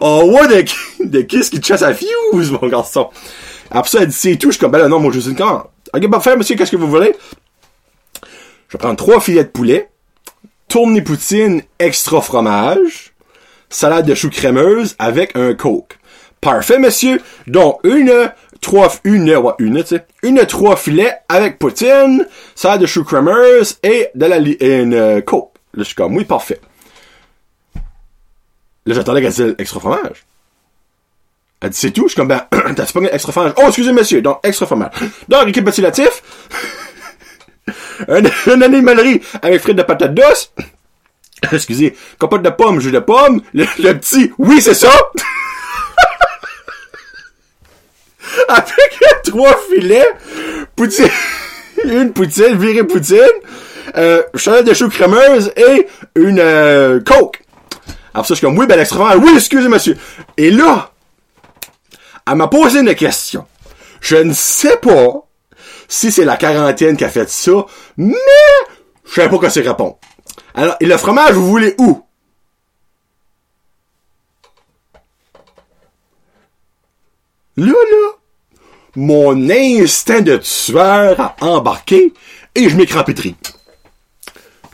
oh, 0.00 0.32
ouais, 0.32 0.48
de, 0.48 1.04
de 1.04 1.20
kiss 1.22 1.50
qui 1.50 1.60
te 1.60 1.66
chasse 1.66 1.82
à 1.82 1.94
fuse, 1.94 2.52
mon 2.52 2.68
garçon. 2.68 3.10
Après 3.70 3.88
ça, 3.88 3.98
elle 4.02 4.08
dit 4.08 4.14
c'est 4.14 4.36
tout. 4.36 4.48
Je 4.48 4.52
suis 4.52 4.60
comme, 4.60 4.72
ben 4.72 4.88
non, 4.88 4.98
moi, 4.98 5.12
je 5.12 5.20
suis 5.20 5.30
une. 5.30 5.36
Ok, 5.92 6.06
faire, 6.20 6.36
monsieur, 6.36 6.56
qu'est-ce 6.56 6.70
que 6.70 6.76
vous 6.76 6.88
voulez? 6.88 7.14
Je 8.68 8.76
prendre 8.76 8.96
trois 8.96 9.20
filets 9.20 9.44
de 9.44 9.48
poulet, 9.48 9.90
tourne 10.68 10.94
extra 11.80 12.20
fromage, 12.20 13.12
salade 13.68 14.06
de 14.06 14.14
choux 14.14 14.30
crémeuse 14.30 14.94
avec 14.98 15.36
un 15.36 15.54
coke. 15.54 15.98
Parfait, 16.40 16.78
monsieur. 16.78 17.20
Donc, 17.48 17.80
une, 17.82 18.32
trois, 18.60 18.88
une, 19.02 19.34
ouais, 19.34 19.52
une, 19.58 19.82
une, 20.22 20.46
trois 20.46 20.76
filets 20.76 21.18
avec 21.28 21.58
poutine, 21.58 22.26
salade 22.54 22.82
de 22.82 22.86
choux 22.86 23.04
crémeuse 23.04 23.78
et 23.82 24.08
de 24.14 24.26
la, 24.26 24.38
et 24.38 24.82
une 24.82 24.94
euh, 24.94 25.20
coke. 25.20 25.50
Là, 25.74 25.82
je 25.82 25.84
suis 25.84 25.94
comme, 25.96 26.16
oui, 26.16 26.24
parfait. 26.24 26.60
Là, 28.86 28.94
j'attendais 28.94 29.22
qu'elle 29.22 29.32
dise 29.32 29.54
extra 29.58 29.80
fromage. 29.80 30.24
Elle 31.62 31.74
c'est 31.74 31.90
tout? 31.90 32.04
Je 32.04 32.08
suis 32.08 32.16
comme, 32.16 32.28
ben, 32.28 32.42
t'as-tu 32.76 32.92
pas 32.92 33.00
extra 33.12 33.32
fromage? 33.32 33.52
Oh, 33.58 33.64
excusez, 33.66 33.92
monsieur. 33.92 34.22
Donc, 34.22 34.40
extra 34.42 34.66
fromage. 34.66 34.92
Donc, 35.28 35.44
récapitulatif. 35.44 36.22
une, 38.08 38.30
une 38.46 38.62
animalerie 38.62 39.20
avec 39.42 39.60
frites 39.60 39.76
de 39.76 39.82
patates 39.82 40.14
douces. 40.14 40.52
Excusez, 41.52 41.96
compote 42.18 42.42
de 42.42 42.50
pommes, 42.50 42.80
jus 42.80 42.92
de 42.92 42.98
pommes. 42.98 43.42
Le, 43.52 43.64
le 43.78 43.92
petit, 43.94 44.32
oui, 44.38 44.60
c'est 44.60 44.74
ça. 44.74 44.90
avec 48.48 49.22
trois 49.24 49.56
filets. 49.70 50.08
Poutine. 50.76 51.08
une 51.84 52.12
poutine, 52.12 52.58
virée 52.58 52.84
poutine. 52.84 53.18
Euh, 53.96 54.22
de 54.62 54.74
choux 54.74 54.88
crémeuse 54.88 55.52
et 55.56 55.86
une 56.14 56.38
euh, 56.38 57.00
coke. 57.00 57.42
Alors 58.14 58.26
ça, 58.26 58.34
je 58.34 58.38
suis 58.38 58.46
comme, 58.46 58.58
oui, 58.58 58.66
ben 58.66 58.76
l'extra 58.76 59.16
oui, 59.16 59.30
excusez, 59.34 59.68
monsieur. 59.68 59.96
Et 60.36 60.50
là, 60.50 60.89
elle 62.30 62.36
m'a 62.36 62.46
posé 62.46 62.80
une 62.80 62.94
question. 62.94 63.44
Je 64.00 64.16
ne 64.16 64.32
sais 64.32 64.76
pas 64.76 65.26
si 65.88 66.12
c'est 66.12 66.24
la 66.24 66.36
quarantaine 66.36 66.96
qui 66.96 67.04
a 67.04 67.08
fait 67.08 67.28
ça, 67.28 67.66
mais 67.96 68.14
je 69.04 69.14
sais 69.14 69.28
pas 69.28 69.38
quoi 69.38 69.50
c'est 69.50 69.62
répondre. 69.62 69.98
Alors, 70.54 70.76
et 70.78 70.86
le 70.86 70.96
fromage, 70.96 71.32
vous 71.32 71.48
voulez 71.48 71.74
où? 71.78 72.02
Là, 77.56 77.72
là, 77.72 78.08
mon 78.94 79.50
instinct 79.50 80.20
de 80.20 80.36
tueur 80.36 81.20
a 81.20 81.36
embarqué 81.40 82.14
et 82.54 82.68
je 82.68 82.76
m'ai 82.76 82.86
crampétri. 82.86 83.34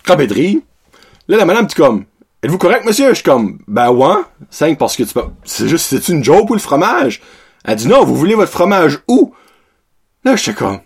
Crampétri. 0.05 0.63
Là, 1.27 1.39
la 1.39 1.47
madame 1.47 1.67
dit 1.67 1.75
comme, 1.75 2.05
êtes-vous 2.43 2.59
correct, 2.59 2.85
monsieur? 2.85 3.09
Je 3.09 3.15
suis 3.15 3.25
comme, 3.25 3.59
ben 3.67 3.91
ouais, 3.91 4.23
cinq 4.51 4.79
parce 4.79 4.95
que 4.95 5.03
tu 5.03 5.15
peux, 5.15 5.25
c'est 5.45 5.69
juste, 5.69 5.87
c'est 5.87 6.09
une 6.13 6.23
joke 6.23 6.51
ou 6.51 6.53
le 6.53 6.61
fromage? 6.61 7.21
Elle 7.67 7.77
dit 7.77 7.89
non, 7.89 8.05
vous 8.05 8.15
voulez 8.15 8.37
votre 8.37 8.53
fromage 8.53 9.01
où? 9.09 9.35
Là, 10.25 10.37
j'étais 10.37 10.57
comme, 10.57 10.81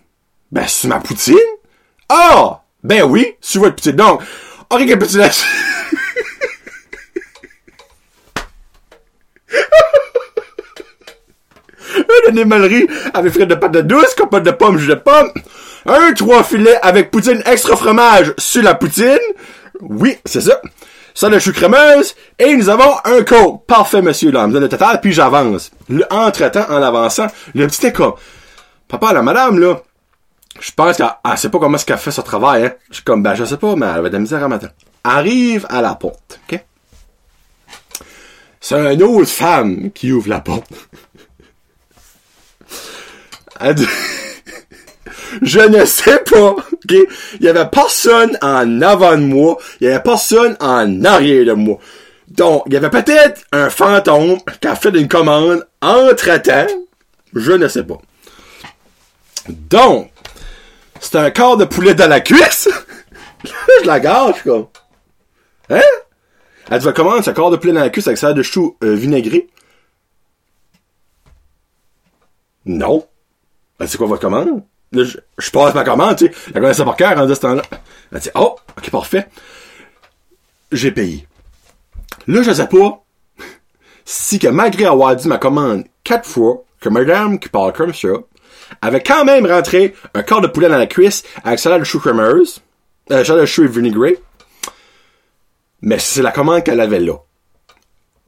ben, 0.51 0.65
c'est 0.67 0.87
ma 0.87 0.99
poutine? 0.99 1.37
Ah! 2.09 2.63
Ben 2.83 3.03
oui, 3.03 3.35
sur 3.39 3.61
votre 3.61 3.75
poutine. 3.75 3.91
Donc, 3.91 4.21
en 4.71 4.77
récapitulation. 4.77 5.45
Une 11.93 12.29
animalerie 12.29 12.87
avec 13.13 13.33
frites 13.33 13.47
de 13.47 13.55
pâte 13.55 13.73
de 13.73 13.81
douce, 13.81 14.15
compote 14.15 14.43
de 14.43 14.51
pommes, 14.51 14.79
jus 14.79 14.87
de 14.87 14.95
pomme. 14.95 15.31
Un 15.85 16.13
trois 16.13 16.43
filets 16.43 16.79
avec 16.81 17.11
poutine 17.11 17.43
extra 17.45 17.75
fromage 17.75 18.33
sur 18.39 18.63
la 18.63 18.73
poutine. 18.73 19.19
Oui, 19.81 20.17
c'est 20.25 20.41
ça. 20.41 20.59
Ça, 21.13 21.29
le 21.29 21.39
chou 21.39 21.51
crémeuse. 21.51 22.15
Et 22.39 22.55
nous 22.55 22.69
avons 22.69 22.95
un 23.03 23.23
coke. 23.23 23.65
Parfait, 23.65 24.01
monsieur, 24.01 24.31
là. 24.31 24.47
me 24.47 24.53
donne 24.53 24.63
le 24.63 24.69
total, 24.69 25.01
puis 25.01 25.11
j'avance. 25.11 25.71
Entre-temps, 26.09 26.65
en 26.69 26.81
avançant, 26.81 27.27
le 27.53 27.67
petit 27.67 27.87
est 27.87 27.93
comme, 27.93 28.13
papa, 28.87 29.13
la 29.13 29.21
madame, 29.21 29.59
là, 29.59 29.81
je 30.59 30.71
pense 30.71 30.97
qu'elle 30.97 31.37
sait 31.37 31.49
pas 31.49 31.59
comment 31.59 31.75
est-ce 31.77 31.85
qu'elle 31.85 31.97
fait 31.97 32.11
ce 32.11 32.21
travail, 32.21 32.65
hein. 32.65 32.73
Je 32.89 32.95
suis 32.95 33.03
comme, 33.03 33.23
ben, 33.23 33.35
je 33.35 33.45
sais 33.45 33.57
pas, 33.57 33.75
mais 33.75 33.85
elle 33.87 33.99
avait 33.99 34.09
de 34.09 34.13
la 34.13 34.19
misère 34.19 34.43
à 34.43 34.47
matin. 34.47 34.69
Arrive 35.03 35.65
à 35.69 35.81
la 35.81 35.95
porte, 35.95 36.39
ok? 36.49 36.63
C'est 38.59 38.93
une 38.93 39.01
autre 39.01 39.31
femme 39.31 39.91
qui 39.91 40.11
ouvre 40.11 40.29
la 40.29 40.39
porte. 40.39 40.69
Elle 43.59 43.75
dit, 43.75 43.87
je 45.41 45.59
ne 45.59 45.83
sais 45.85 46.19
pas, 46.19 46.55
ok? 46.85 46.97
Il 47.39 47.45
y 47.45 47.49
avait 47.49 47.67
personne 47.67 48.37
en 48.41 48.81
avant 48.81 49.17
de 49.17 49.23
moi, 49.23 49.57
il 49.79 49.87
y 49.87 49.89
avait 49.89 50.01
personne 50.01 50.55
en 50.59 51.03
arrière 51.03 51.45
de 51.45 51.53
moi. 51.53 51.77
Donc, 52.27 52.63
il 52.67 52.73
y 52.73 52.77
avait 52.77 52.89
peut-être 52.89 53.41
un 53.51 53.69
fantôme 53.69 54.37
qui 54.61 54.67
a 54.67 54.75
fait 54.75 54.89
une 54.89 55.07
commande 55.07 55.67
entre-temps, 55.81 56.67
je 57.33 57.51
ne 57.51 57.67
sais 57.67 57.83
pas. 57.83 57.97
Donc, 59.49 60.11
c'est 60.99 61.15
un 61.15 61.31
corps 61.31 61.57
de 61.57 61.65
poulet 61.65 61.93
dans 61.93 62.09
la 62.09 62.21
cuisse. 62.21 62.69
je 63.43 63.85
la 63.87 63.99
garde, 63.99 64.35
comme. 64.43 64.67
Hein? 65.69 65.81
Elle 66.69 66.79
dit, 66.79 66.87
comment, 66.95 67.15
un 67.15 67.33
corps 67.33 67.51
de 67.51 67.57
poulet 67.57 67.73
dans 67.73 67.81
la 67.81 67.89
cuisse 67.89 68.07
avec 68.07 68.17
ça 68.17 68.33
de 68.33 68.43
chou 68.43 68.77
euh, 68.83 68.95
vinaigré? 68.95 69.49
Non. 72.65 73.05
Elle 73.79 73.87
dit, 73.87 73.97
quoi 73.97 74.07
votre 74.07 74.21
commande? 74.21 74.63
Je, 74.93 75.17
je 75.37 75.51
passe 75.51 75.73
ma 75.73 75.83
commande, 75.83 76.17
tu 76.17 76.27
sais. 76.27 76.33
La 76.53 76.59
connaissait 76.59 76.83
par 76.83 76.97
cœur 76.97 77.17
en 77.17 77.27
ce 77.27 77.39
temps-là. 77.39 77.61
Elle 78.11 78.19
dit, 78.19 78.29
oh, 78.35 78.57
ok, 78.77 78.89
parfait. 78.89 79.27
J'ai 80.71 80.91
payé. 80.91 81.27
Là, 82.27 82.43
je 82.43 82.51
sais 82.51 82.67
pas 82.67 83.03
si 84.05 84.39
que 84.39 84.47
malgré 84.47 84.85
avoir 84.85 85.15
dit 85.15 85.27
ma 85.27 85.37
commande 85.37 85.85
quatre 86.03 86.27
fois, 86.27 86.63
que 86.79 86.89
madame 86.89 87.39
qui 87.39 87.49
parle 87.49 87.73
comme 87.73 87.93
ça, 87.93 88.09
avait 88.81 89.01
quand 89.01 89.25
même 89.25 89.45
rentré 89.45 89.95
un 90.13 90.23
quart 90.23 90.41
de 90.41 90.47
poulet 90.47 90.69
dans 90.69 90.77
la 90.77 90.87
cuisse 90.87 91.23
avec 91.43 91.59
salade 91.59 91.81
de 91.81 91.85
chou 91.85 91.99
crémeuse, 91.99 92.61
euh, 93.11 93.23
salade 93.23 93.41
de 93.41 93.45
chou 93.45 93.63
et 93.63 93.67
vinaigré. 93.67 94.19
Mais 95.81 95.99
c'est 95.99 96.21
la 96.21 96.31
commande 96.31 96.63
qu'elle 96.63 96.79
avait 96.79 96.99
là. 96.99 97.15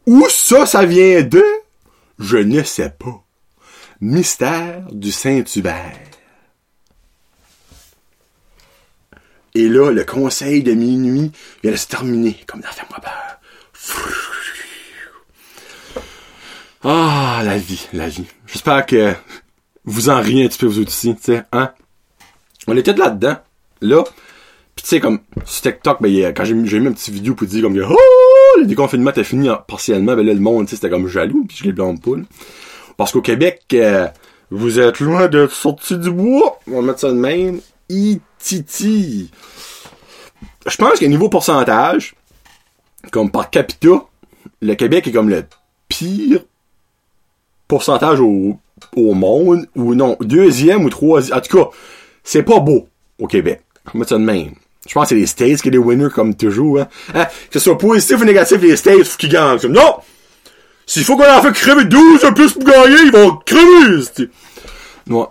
Où 0.06 0.28
ça, 0.30 0.66
ça 0.66 0.86
vient 0.86 1.22
de? 1.22 1.44
Je 2.20 2.38
ne 2.38 2.64
sais 2.64 2.90
pas. 2.90 3.24
Mystère 4.02 4.84
du 4.92 5.12
Saint-Hubert. 5.12 6.13
Et 9.56 9.70
là, 9.70 9.92
le 9.92 10.04
conseil 10.04 10.64
de 10.64 10.74
minuit 10.74 11.32
vient 11.62 11.72
de 11.72 11.78
se 11.78 11.86
terminer, 11.86 12.38
comme 12.48 12.62
dans 12.62 12.70
Fais-moi 12.70 13.00
peur. 13.00 13.40
Ah, 16.84 17.44
la 17.46 17.60
vie, 17.60 17.88
la 17.94 18.10
vie. 18.10 18.26
J'espère 18.48 18.84
que 18.88 19.14
vous 19.86 20.10
en 20.10 20.20
riez 20.20 20.46
un 20.46 20.48
petit 20.48 20.58
peu 20.58 20.66
vous 20.66 20.82
aussi, 20.82 21.16
tu 21.16 21.22
sais, 21.22 21.44
hein? 21.52 21.72
On 22.66 22.76
était 22.76 22.94
là-dedans, 22.94 23.36
là, 23.82 24.04
pis 24.76 24.84
tu 24.84 24.90
sais, 24.90 25.00
comme, 25.00 25.20
sur 25.46 25.62
TikTok, 25.62 26.02
ben, 26.02 26.34
quand 26.34 26.46
j'ai 26.46 26.56
mis 26.56 26.68
une 26.72 26.94
petite 26.96 27.14
vidéo 27.14 27.36
pour 27.36 27.46
dire, 27.46 27.62
comme, 27.62 27.80
oh, 27.88 28.60
le 28.60 28.66
déconfinement 28.66 29.12
était 29.12 29.24
fini 29.24 29.50
partiellement, 29.68 30.16
ben 30.16 30.26
là, 30.26 30.34
le 30.34 30.40
monde, 30.40 30.66
tu 30.66 30.72
sais, 30.72 30.78
c'était 30.78 30.90
comme 30.90 31.08
jaloux, 31.08 31.46
pis 31.48 31.58
je 31.58 31.66
les 31.66 31.74
blâme 31.74 32.00
pas, 32.00 32.12
Parce 32.98 33.12
qu'au 33.12 33.22
Québec, 33.22 33.62
euh, 33.74 34.08
vous 34.50 34.80
êtes 34.80 35.00
loin 35.00 35.28
de 35.28 35.46
sortir 35.46 36.00
du 36.00 36.10
bois, 36.10 36.60
on 36.66 36.82
va 36.82 36.88
mettre 36.88 37.02
ça 37.02 37.10
de 37.10 37.18
même, 37.18 37.60
Je 40.66 40.78
pense 40.78 41.00
qu'à 41.00 41.08
niveau 41.08 41.30
pourcentage, 41.30 42.16
comme 43.12 43.32
par 43.32 43.50
capita, 43.50 44.06
le 44.62 44.76
Québec 44.76 45.08
est 45.08 45.12
comme 45.12 45.30
le 45.30 45.44
pire 45.88 46.40
pourcentage 47.68 48.20
au, 48.20 48.60
monde, 48.96 49.68
ou 49.76 49.96
non, 49.96 50.18
deuxième 50.20 50.86
ou 50.86 50.90
troisième. 50.90 51.38
En 51.38 51.42
tout 51.42 51.58
cas, 51.58 51.70
c'est 52.24 52.44
pas 52.44 52.60
beau 52.60 52.88
au 53.20 53.28
Québec. 53.28 53.62
On 53.94 53.98
met 53.98 54.06
ça 54.06 54.16
de 54.16 54.24
même. 54.24 54.54
Je 54.88 54.94
pense 54.94 55.04
que 55.04 55.10
c'est 55.10 55.16
les 55.16 55.26
States 55.26 55.62
qui 55.62 55.70
sont 55.70 55.70
les 55.70 55.78
winners 55.78 56.10
comme 56.14 56.36
toujours. 56.36 56.80
Hein. 56.80 56.88
hein? 57.14 57.26
Que 57.26 57.60
ce 57.60 57.60
soit 57.60 57.78
positif 57.78 58.20
ou 58.22 58.26
négatif, 58.26 58.62
les 58.62 58.76
States, 58.76 59.04
faut 59.04 59.18
qu'ils 59.18 59.30
gagnent. 59.30 59.60
non! 59.70 59.98
S'il 60.86 61.06
faut 61.06 61.16
qu'on 61.16 61.30
en 61.30 61.42
fait 61.42 61.54
crever 61.54 61.86
12 61.86 62.22
de 62.22 62.30
plus 62.32 62.54
pour 62.54 62.64
gagner, 62.64 62.98
ils 63.06 63.12
vont 63.12 63.38
crever! 63.46 64.30
Ouais. 65.10 65.26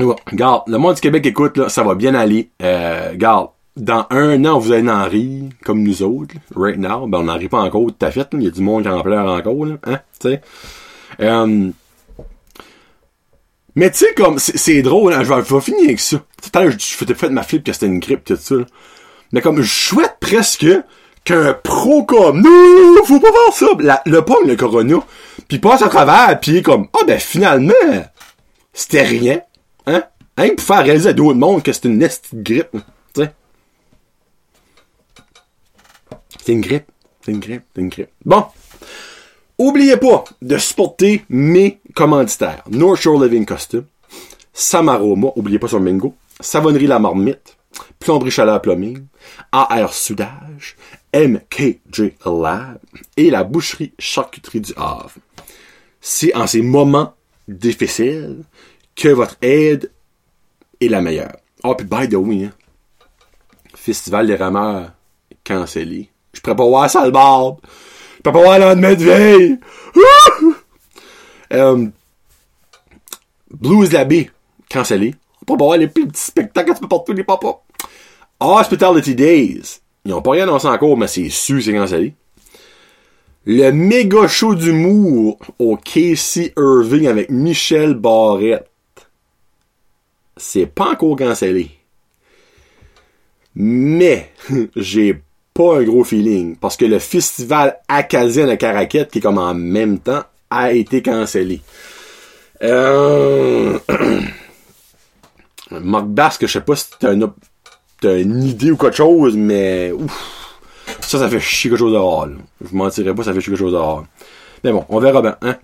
Ouais. 0.00 0.14
Regarde, 0.30 0.62
le 0.66 0.78
monde 0.78 0.94
du 0.94 1.00
Québec 1.00 1.26
écoute, 1.26 1.56
là, 1.56 1.68
ça 1.68 1.82
va 1.82 1.94
bien 1.94 2.14
aller. 2.14 2.50
Euh, 2.62 3.10
regarde, 3.12 3.48
dans 3.76 4.06
un 4.10 4.44
an, 4.44 4.58
vous 4.58 4.72
allez 4.72 4.90
en 4.90 5.04
rire, 5.04 5.44
comme 5.64 5.82
nous 5.82 6.02
autres, 6.02 6.34
right 6.54 6.78
now. 6.78 7.06
Ben, 7.06 7.18
on 7.18 7.24
n'en 7.24 7.38
rit 7.38 7.48
pas 7.48 7.60
encore 7.60 7.86
tout 7.86 8.06
à 8.06 8.10
fait, 8.10 8.28
Il 8.32 8.42
y 8.42 8.46
a 8.46 8.50
du 8.50 8.62
monde 8.62 8.82
qui 8.82 8.88
en 8.88 9.02
pleure 9.02 9.26
encore, 9.26 9.64
là. 9.64 9.76
Hein? 9.84 10.00
Tu 10.20 10.30
sais? 10.30 10.40
Euh, 11.20 11.70
mais 13.74 13.90
tu 13.90 13.98
sais, 13.98 14.14
comme, 14.14 14.38
c'est 14.38 14.82
drôle, 14.82 15.14
hein, 15.14 15.22
je, 15.24 15.32
vais, 15.32 15.60
finir 15.60 15.84
avec 15.84 16.00
ça. 16.00 16.18
Tout 16.18 16.70
je 16.70 16.84
faisais 16.94 17.14
fait 17.14 17.30
ma 17.30 17.42
flip 17.42 17.64
que 17.64 17.72
c'était 17.72 17.86
une 17.86 18.00
grippe, 18.00 18.24
tout 18.24 18.36
ça. 18.36 18.56
Mais 19.32 19.40
comme, 19.40 19.62
je 19.62 19.72
souhaite 19.72 20.16
presque 20.20 20.66
qu'un 21.24 21.54
pro 21.54 22.04
comme, 22.04 22.42
non, 22.42 23.04
faut 23.04 23.20
pas 23.20 23.30
voir 23.30 23.52
ça. 23.52 24.00
le 24.04 24.20
pomme, 24.20 24.46
le 24.46 24.56
corona, 24.56 24.96
puis 25.48 25.58
passe 25.58 25.82
à 25.82 25.88
travers, 25.88 26.38
puis 26.40 26.62
comme, 26.62 26.88
ah 26.92 27.04
ben 27.06 27.18
finalement, 27.18 27.72
c'était 28.74 29.02
rien. 29.02 29.40
Hein? 29.86 30.04
Hein, 30.36 30.48
pour 30.56 30.64
faire 30.64 30.84
réaliser 30.84 31.10
à 31.10 31.12
d'autres 31.12 31.38
monde 31.38 31.62
que 31.62 31.72
c'est 31.72 31.84
une 31.84 31.98
nest 31.98 32.30
grippe. 32.32 32.70
Tu 33.14 33.22
sais? 33.22 33.32
C'est 36.44 36.52
une 36.52 36.60
grippe. 36.60 36.86
C'est 37.24 37.32
une 37.32 37.40
grippe. 37.40 37.64
C'est 37.74 37.80
une 37.80 37.88
grippe. 37.88 38.10
Bon. 38.24 38.44
Oubliez 39.58 39.96
pas 39.96 40.24
de 40.40 40.58
supporter 40.58 41.24
mes 41.28 41.80
commanditaires. 41.94 42.64
North 42.70 43.00
Shore 43.00 43.22
Living 43.22 43.44
Custom, 43.44 43.84
Samaroma, 44.52 45.28
oubliez 45.36 45.58
pas 45.58 45.68
son 45.68 45.80
bingo, 45.80 46.14
Savonnerie 46.40 46.86
La 46.86 46.98
Marmite, 46.98 47.56
Plomberie 47.98 48.30
Chaleur 48.30 48.60
Plumbing, 48.60 49.04
AR 49.52 49.92
Soudage, 49.92 50.76
MKJ 51.14 52.14
Lab 52.24 52.78
et 53.16 53.30
la 53.30 53.44
boucherie 53.44 53.92
charcuterie 53.98 54.60
du 54.60 54.72
Havre. 54.76 55.12
C'est 56.00 56.34
en 56.34 56.46
ces 56.46 56.62
moments 56.62 57.14
difficiles 57.46 58.42
que 59.02 59.08
votre 59.08 59.36
aide 59.42 59.90
est 60.80 60.86
la 60.86 61.00
meilleure. 61.00 61.36
Oh, 61.64 61.74
puis 61.74 61.84
by 61.84 62.08
the 62.08 62.14
way, 62.14 62.44
hein, 62.44 62.52
Festival 63.74 64.28
des 64.28 64.36
rameurs 64.36 64.92
cancellé. 65.42 66.08
Je 66.32 66.40
pourrais 66.40 66.54
pas 66.54 66.64
voir 66.64 66.88
ça 66.88 67.04
le 67.04 67.10
barbe. 67.10 67.58
Je 68.18 68.22
peux 68.22 68.30
pas 68.30 68.42
voir 68.42 68.60
le 68.60 68.66
lendemain 68.66 68.94
de 68.94 69.04
veille. 69.04 69.58
Euh, 71.52 71.86
Blues 73.50 73.92
Labby, 73.92 74.30
cancellé. 74.70 75.14
Pas 75.46 75.54
voir 75.54 75.76
les 75.76 75.86
petits 75.86 76.08
spectacles 76.14 76.70
que 76.70 76.76
tu 76.76 76.80
peux 76.80 76.88
porter 76.88 77.12
les 77.12 77.24
papas. 77.24 77.62
Hospitality 78.40 79.14
Days. 79.14 79.80
Ils 80.06 80.14
ont 80.14 80.22
pas 80.22 80.30
rien 80.30 80.44
annoncé 80.44 80.66
encore, 80.68 80.96
mais 80.96 81.08
c'est 81.08 81.28
sûr 81.28 81.62
c'est 81.62 81.74
cancellé. 81.74 82.14
Le 83.44 83.70
méga 83.70 84.26
show 84.28 84.54
d'humour 84.54 85.36
au 85.58 85.76
Casey 85.76 86.54
Irving 86.56 87.06
avec 87.06 87.28
Michel 87.28 87.92
Barrette. 87.92 88.71
C'est 90.36 90.66
pas 90.66 90.90
encore 90.90 91.16
cancellé. 91.16 91.70
Mais, 93.54 94.32
j'ai 94.76 95.20
pas 95.54 95.78
un 95.78 95.82
gros 95.82 96.04
feeling. 96.04 96.56
Parce 96.56 96.76
que 96.76 96.84
le 96.84 96.98
festival 96.98 97.78
acadien 97.88 98.46
de 98.46 98.54
Caraquette, 98.54 99.10
qui 99.10 99.18
est 99.18 99.22
comme 99.22 99.38
en 99.38 99.54
même 99.54 99.98
temps, 99.98 100.22
a 100.50 100.72
été 100.72 101.02
cancellé. 101.02 101.60
Euh... 102.62 103.78
Marc 105.70 106.06
Basque, 106.06 106.46
je 106.46 106.52
sais 106.52 106.60
pas 106.60 106.76
si 106.76 106.86
t'as 106.98 107.14
une, 107.14 107.30
une 108.02 108.42
idée 108.42 108.70
ou 108.70 108.76
quelque 108.76 108.96
chose, 108.96 109.36
mais 109.36 109.90
ouf, 109.90 110.58
ça, 111.00 111.18
ça 111.18 111.28
fait 111.28 111.40
chier 111.40 111.70
quelque 111.70 111.78
chose 111.78 111.92
de 111.92 111.98
rare. 111.98 112.28
Je 112.60 112.74
mentirais 112.74 113.14
pas, 113.14 113.24
ça 113.24 113.32
fait 113.32 113.40
chier 113.40 113.52
quelque 113.52 113.60
chose 113.60 113.72
de. 113.72 114.06
Mais 114.64 114.72
bon, 114.72 114.84
on 114.88 115.00
verra 115.00 115.22
bien. 115.22 115.36
Hein? 115.40 115.56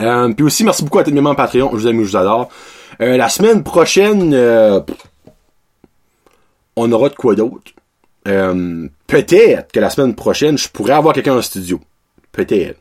Euh, 0.00 0.32
puis 0.32 0.44
aussi, 0.44 0.64
merci 0.64 0.84
beaucoup 0.84 0.98
à 0.98 1.04
tous 1.04 1.12
mes 1.12 1.20
membres 1.20 1.36
Patreon. 1.36 1.70
Je 1.72 1.76
vous 1.76 1.86
aime, 1.88 2.02
je 2.02 2.10
vous 2.10 2.16
adore. 2.16 2.50
Euh, 3.00 3.16
la 3.16 3.28
semaine 3.28 3.62
prochaine, 3.62 4.32
euh, 4.34 4.80
on 6.76 6.90
aura 6.92 7.08
de 7.08 7.14
quoi 7.14 7.34
d'autre. 7.34 7.72
Euh, 8.28 8.88
peut-être 9.06 9.72
que 9.72 9.80
la 9.80 9.90
semaine 9.90 10.14
prochaine, 10.14 10.58
je 10.58 10.68
pourrais 10.68 10.94
avoir 10.94 11.14
quelqu'un 11.14 11.36
en 11.36 11.42
studio. 11.42 11.80
Peut-être. 12.32 12.80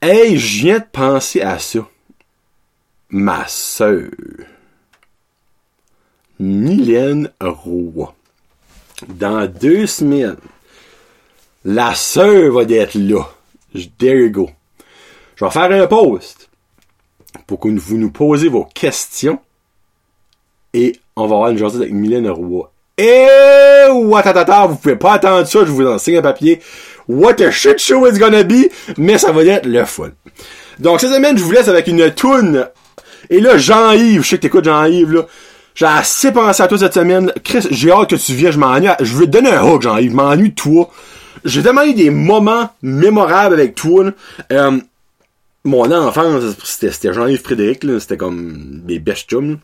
Hey, 0.00 0.38
je 0.38 0.62
viens 0.62 0.78
de 0.78 0.86
penser 0.90 1.42
à 1.42 1.58
ça. 1.58 1.80
Ma 3.10 3.46
sœur. 3.46 4.08
Mylène 6.38 7.30
Roy. 7.40 8.14
Dans 9.08 9.46
deux 9.46 9.86
semaines, 9.86 10.36
la 11.64 11.94
sœur 11.94 12.52
va 12.52 12.62
être 12.62 12.94
là. 12.94 13.28
There 13.98 14.18
you 14.18 14.30
go. 14.30 14.50
Je 15.40 15.46
vais 15.46 15.50
faire 15.50 15.72
un 15.72 15.86
post 15.86 16.50
pour 17.46 17.60
que 17.60 17.68
vous 17.68 17.96
nous 17.96 18.10
posez 18.10 18.48
vos 18.48 18.64
questions 18.64 19.38
et 20.74 21.00
on 21.16 21.26
va 21.26 21.36
avoir 21.36 21.50
une 21.50 21.56
journée 21.56 21.76
avec 21.76 21.92
Mylène 21.92 22.28
Roy. 22.28 22.70
Et 22.98 23.26
watatata, 23.90 24.66
vous 24.66 24.76
pouvez 24.76 24.96
pas 24.96 25.14
attendre 25.14 25.46
ça, 25.46 25.60
je 25.60 25.70
vous 25.70 25.86
enseigne 25.86 26.18
un 26.18 26.22
papier. 26.22 26.60
What 27.08 27.40
a 27.40 27.50
shit 27.50 27.78
show 27.78 28.06
it's 28.06 28.18
gonna 28.18 28.42
be, 28.42 28.68
mais 28.98 29.16
ça 29.16 29.32
va 29.32 29.42
être 29.42 29.64
le 29.64 29.82
fun. 29.86 30.10
Donc 30.78 31.00
cette 31.00 31.14
semaine, 31.14 31.38
je 31.38 31.42
vous 31.42 31.52
laisse 31.52 31.68
avec 31.68 31.86
une 31.86 32.10
toune. 32.12 32.68
Et 33.30 33.40
là, 33.40 33.56
Jean-Yves, 33.56 34.22
je 34.22 34.28
sais 34.28 34.36
que 34.36 34.42
t'écoutes 34.42 34.64
Jean-Yves, 34.64 35.12
là. 35.12 35.26
J'ai 35.74 35.86
assez 35.86 36.32
pensé 36.32 36.62
à 36.62 36.68
toi 36.68 36.76
cette 36.76 36.94
semaine. 36.94 37.32
Chris, 37.42 37.66
j'ai 37.70 37.90
hâte 37.90 38.10
que 38.10 38.16
tu 38.16 38.34
viennes, 38.34 38.52
je 38.52 38.58
m'ennuie. 38.58 38.88
Je 39.00 39.14
veux 39.14 39.26
donner 39.26 39.50
un 39.50 39.64
hook, 39.64 39.80
Jean-Yves. 39.80 40.10
Je 40.10 40.16
m'ennuie 40.16 40.52
toi. 40.52 40.90
J'ai 41.46 41.62
tellement 41.62 41.86
des 41.86 42.10
moments 42.10 42.68
mémorables 42.82 43.54
avec 43.54 43.74
toi. 43.74 44.04
Euh, 44.52 44.78
mon 45.64 45.90
enfance, 45.92 46.56
c'était 46.64 47.12
Jean-Yves 47.12 47.42
Frédéric, 47.42 47.84
là. 47.84 48.00
C'était 48.00 48.16
comme 48.16 48.82
des 48.84 48.98
best 48.98 49.28
chums. 49.28 49.58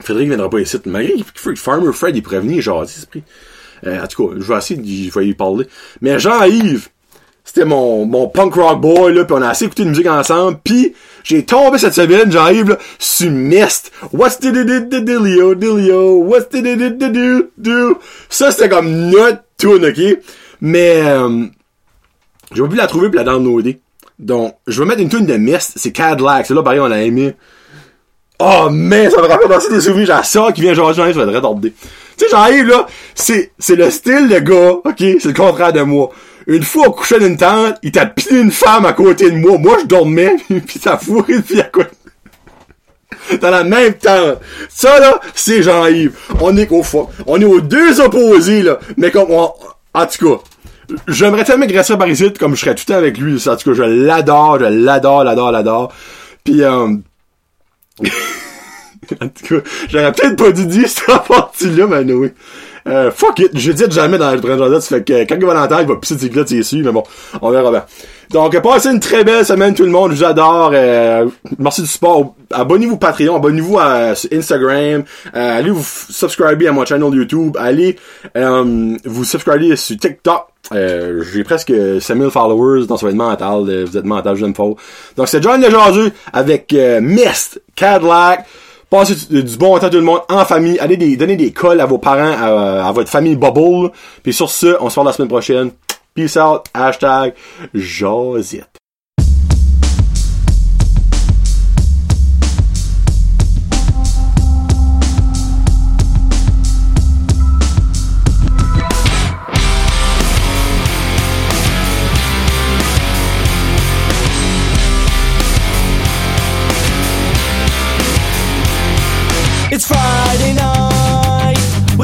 Frédéric 0.00 0.28
viendra 0.28 0.48
pas 0.48 0.60
ici. 0.60 0.76
Malgré 0.86 1.14
que 1.16 1.54
Farmer 1.56 1.92
Fred, 1.92 2.16
il 2.16 2.22
pourrait 2.22 2.40
venir 2.40 2.62
genre, 2.62 2.84
esprit. 2.84 3.22
Euh, 3.86 4.02
en 4.02 4.06
tout 4.06 4.28
cas, 4.28 4.34
je 4.38 4.44
vais 4.44 4.58
essayer 4.58 4.80
de 4.80 5.22
y 5.22 5.34
parler. 5.34 5.66
Mais 6.00 6.18
Jean-Yves, 6.18 6.88
c'était 7.44 7.64
mon, 7.64 8.04
mon 8.04 8.28
punk 8.28 8.54
rock 8.54 8.80
boy, 8.80 9.14
là, 9.14 9.24
pis 9.24 9.32
on 9.32 9.42
a 9.42 9.48
assez 9.48 9.64
écouté 9.64 9.84
de 9.84 9.88
musique 9.88 10.06
ensemble, 10.06 10.58
pis 10.62 10.94
j'ai 11.24 11.44
tombé 11.44 11.78
cette 11.78 11.94
semaine, 11.94 12.30
j'arrive, 12.30 12.70
là, 12.70 12.78
sur 12.98 13.30
Mist. 13.30 13.90
What's 14.12 14.38
the 14.38 14.52
dealio, 14.52 15.54
dealio, 15.54 16.22
what's 16.22 16.48
the 16.50 16.62
do, 16.62 17.50
do. 17.58 17.98
Ça, 18.28 18.52
c'était 18.52 18.68
comme 18.68 19.10
notre 19.10 19.42
tune, 19.58 19.84
ok? 19.84 20.18
Mais, 20.60 21.02
euh, 21.02 21.46
j'ai 22.54 22.62
pas 22.62 22.68
pu 22.68 22.76
la 22.76 22.86
trouver 22.86 23.10
pis 23.10 23.16
la 23.16 23.24
downloader. 23.24 23.80
Donc, 24.20 24.54
je 24.66 24.82
vais 24.82 24.86
mettre 24.86 25.00
une 25.00 25.08
tune 25.08 25.24
de 25.24 25.36
Mist, 25.36 25.72
c'est 25.76 25.92
Cadillac, 25.92 26.44
c'est 26.46 26.52
là, 26.52 26.62
pareil, 26.62 26.80
on 26.80 26.88
l'a 26.88 27.02
aimé. 27.02 27.34
Oh, 28.38 28.68
mais 28.70 29.08
ça 29.08 29.22
me 29.22 29.26
rappelle 29.26 29.50
aussi 29.50 29.70
des 29.70 29.80
souvenirs, 29.80 30.06
j'ai 30.06 30.28
ça 30.28 30.52
qui 30.52 30.60
vient 30.60 30.74
genre, 30.74 30.92
j'arrive, 30.92 31.14
je 31.14 31.20
vais 31.20 31.36
être 31.36 31.60
Tu 31.60 31.72
sais, 32.18 32.26
j'arrive, 32.30 32.66
là, 32.66 32.86
c'est, 33.14 33.52
c'est 33.58 33.76
le 33.76 33.90
style 33.90 34.28
de 34.28 34.38
gars, 34.38 34.72
ok? 34.84 34.98
C'est 34.98 35.24
le 35.24 35.32
contraire 35.32 35.72
de 35.72 35.80
moi. 35.80 36.10
Une 36.46 36.62
fois 36.62 36.88
au 36.88 36.90
coucher 36.92 37.18
d'une 37.18 37.38
tente, 37.38 37.76
il 37.82 37.92
t'a 37.92 38.04
pilé 38.04 38.40
une 38.40 38.50
femme 38.50 38.84
à 38.84 38.92
côté 38.92 39.30
de 39.30 39.36
moi. 39.36 39.56
Moi, 39.56 39.78
je 39.80 39.86
dormais, 39.86 40.36
pis 40.66 40.78
t'as 40.78 40.98
fourré 40.98 41.40
fille 41.42 41.60
à 41.60 41.64
côté. 41.64 41.90
Dans 43.40 43.50
la 43.50 43.64
même 43.64 43.94
tente. 43.94 44.38
Ça, 44.68 44.98
là, 45.00 45.20
c'est 45.34 45.62
Jean-Yves. 45.62 46.12
On 46.40 46.56
est 46.56 46.70
au 46.70 46.82
fond. 46.82 47.08
On 47.26 47.40
est 47.40 47.44
aux 47.44 47.60
deux 47.60 48.00
opposés, 48.00 48.62
là. 48.62 48.80
Mais 48.96 49.10
comme, 49.10 49.30
on, 49.30 49.50
en 49.94 50.06
tout 50.06 50.28
cas, 50.28 50.42
j'aimerais 51.08 51.44
tellement 51.44 51.64
agresser 51.64 51.96
par 51.96 52.08
ici, 52.08 52.32
comme 52.32 52.54
je 52.54 52.60
serais 52.60 52.74
tout 52.74 52.84
le 52.88 52.92
temps 52.92 52.98
avec 52.98 53.18
lui. 53.18 53.36
En 53.48 53.56
tout 53.56 53.70
cas, 53.70 53.74
je 53.74 53.82
l'adore, 53.82 54.58
je 54.58 54.66
l'adore, 54.66 55.24
l'adore, 55.24 55.52
l'adore. 55.52 55.92
Puis, 56.44 56.62
euh, 56.62 56.96
en 59.20 59.28
tout 59.28 59.60
cas, 59.60 59.70
j'aurais 59.88 60.12
peut-être 60.12 60.36
pas 60.36 60.52
dû 60.52 60.66
dire 60.66 60.88
cette 60.88 61.26
partie-là, 61.28 61.86
mais 61.86 62.12
oui. 62.12 62.30
Euh, 62.86 63.10
fuck 63.10 63.38
it, 63.38 63.50
je 63.58 63.72
dis 63.72 63.84
jamais 63.90 64.18
dans 64.18 64.32
le 64.32 64.80
ça 64.80 64.96
fait 64.96 65.04
que 65.04 65.24
quand 65.24 65.36
il 65.38 65.44
va 65.44 65.54
l'entendre, 65.54 65.82
il 65.82 65.88
va 65.88 65.96
pisser 65.96 66.18
ses 66.18 66.30
glottes 66.30 66.52
dessus, 66.52 66.82
mais 66.82 66.92
bon, 66.92 67.02
on 67.42 67.50
verra 67.50 67.70
bien. 67.70 67.84
Donc, 68.30 68.58
passez 68.60 68.90
une 68.90 69.00
très 69.00 69.24
belle 69.24 69.44
semaine 69.44 69.74
tout 69.74 69.82
le 69.82 69.90
monde, 69.90 70.12
je 70.12 70.18
vous 70.18 70.24
adore, 70.24 70.70
euh, 70.72 71.26
merci 71.58 71.82
du 71.82 71.88
support, 71.88 72.34
abonnez-vous 72.50 72.96
Patreon, 72.96 73.36
abonnez-vous 73.36 73.78
à 73.78 74.12
Instagram, 74.32 75.04
euh, 75.34 75.58
allez 75.58 75.70
vous 75.70 75.84
subscriber 75.84 76.68
à 76.68 76.72
mon 76.72 76.84
channel 76.84 77.12
YouTube, 77.12 77.56
allez 77.58 77.96
vous 79.04 79.24
subscriber 79.24 79.76
sur 79.76 79.96
TikTok, 79.96 80.46
j'ai 80.72 81.44
presque 81.44 81.72
5000 82.00 82.30
followers, 82.30 82.86
ça 82.88 82.94
va 82.94 83.08
être 83.10 83.16
mental, 83.16 83.84
vous 83.84 83.96
êtes 83.96 84.04
mental, 84.04 84.36
je 84.36 84.46
me 84.46 84.54
faux. 84.54 84.76
Donc 85.16 85.28
c'est 85.28 85.42
John 85.42 85.60
Lejardu 85.60 86.12
avec 86.32 86.72
Mist, 87.02 87.60
Cadillac, 87.74 88.46
Passez 88.90 89.14
du 89.30 89.56
bon 89.56 89.78
temps 89.78 89.88
tout 89.88 89.98
le 89.98 90.02
monde 90.02 90.22
en 90.28 90.44
famille. 90.44 90.76
Allez 90.80 90.96
des, 90.96 91.16
donner 91.16 91.36
des 91.36 91.52
cols 91.52 91.80
à 91.80 91.86
vos 91.86 91.98
parents, 91.98 92.32
à, 92.32 92.90
votre 92.90 93.08
famille 93.08 93.36
Bubble. 93.36 93.92
Puis 94.24 94.32
sur 94.32 94.50
ce, 94.50 94.76
on 94.80 94.90
se 94.90 94.96
voit 94.96 95.04
la 95.04 95.12
semaine 95.12 95.28
prochaine. 95.28 95.70
Peace 96.12 96.36
out. 96.36 96.64
Hashtag 96.74 97.34
Josette. 97.72 98.66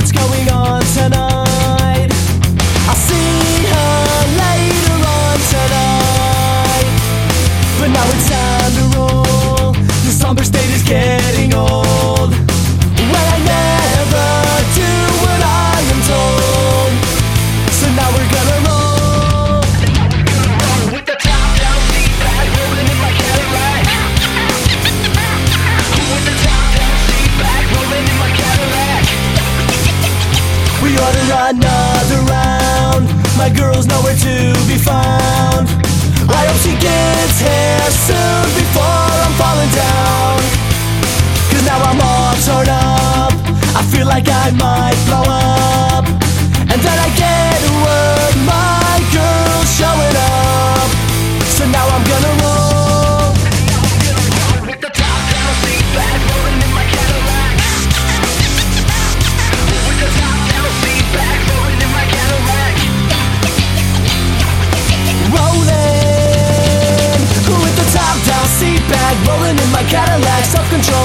What's 0.06 0.16
going 0.16 0.35
my 44.54 44.92
soul 45.06 45.25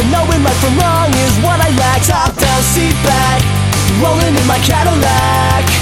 Knowing 0.10 0.42
right 0.42 0.58
from 0.58 0.74
wrong 0.80 1.14
is 1.14 1.36
what 1.44 1.60
I 1.62 1.70
lack. 1.78 2.02
Top 2.02 2.34
down, 2.36 2.62
seat 2.74 2.96
back 3.06 3.42
Rolling 4.02 4.36
in 4.36 4.48
my 4.48 4.58
Cadillac. 4.60 5.81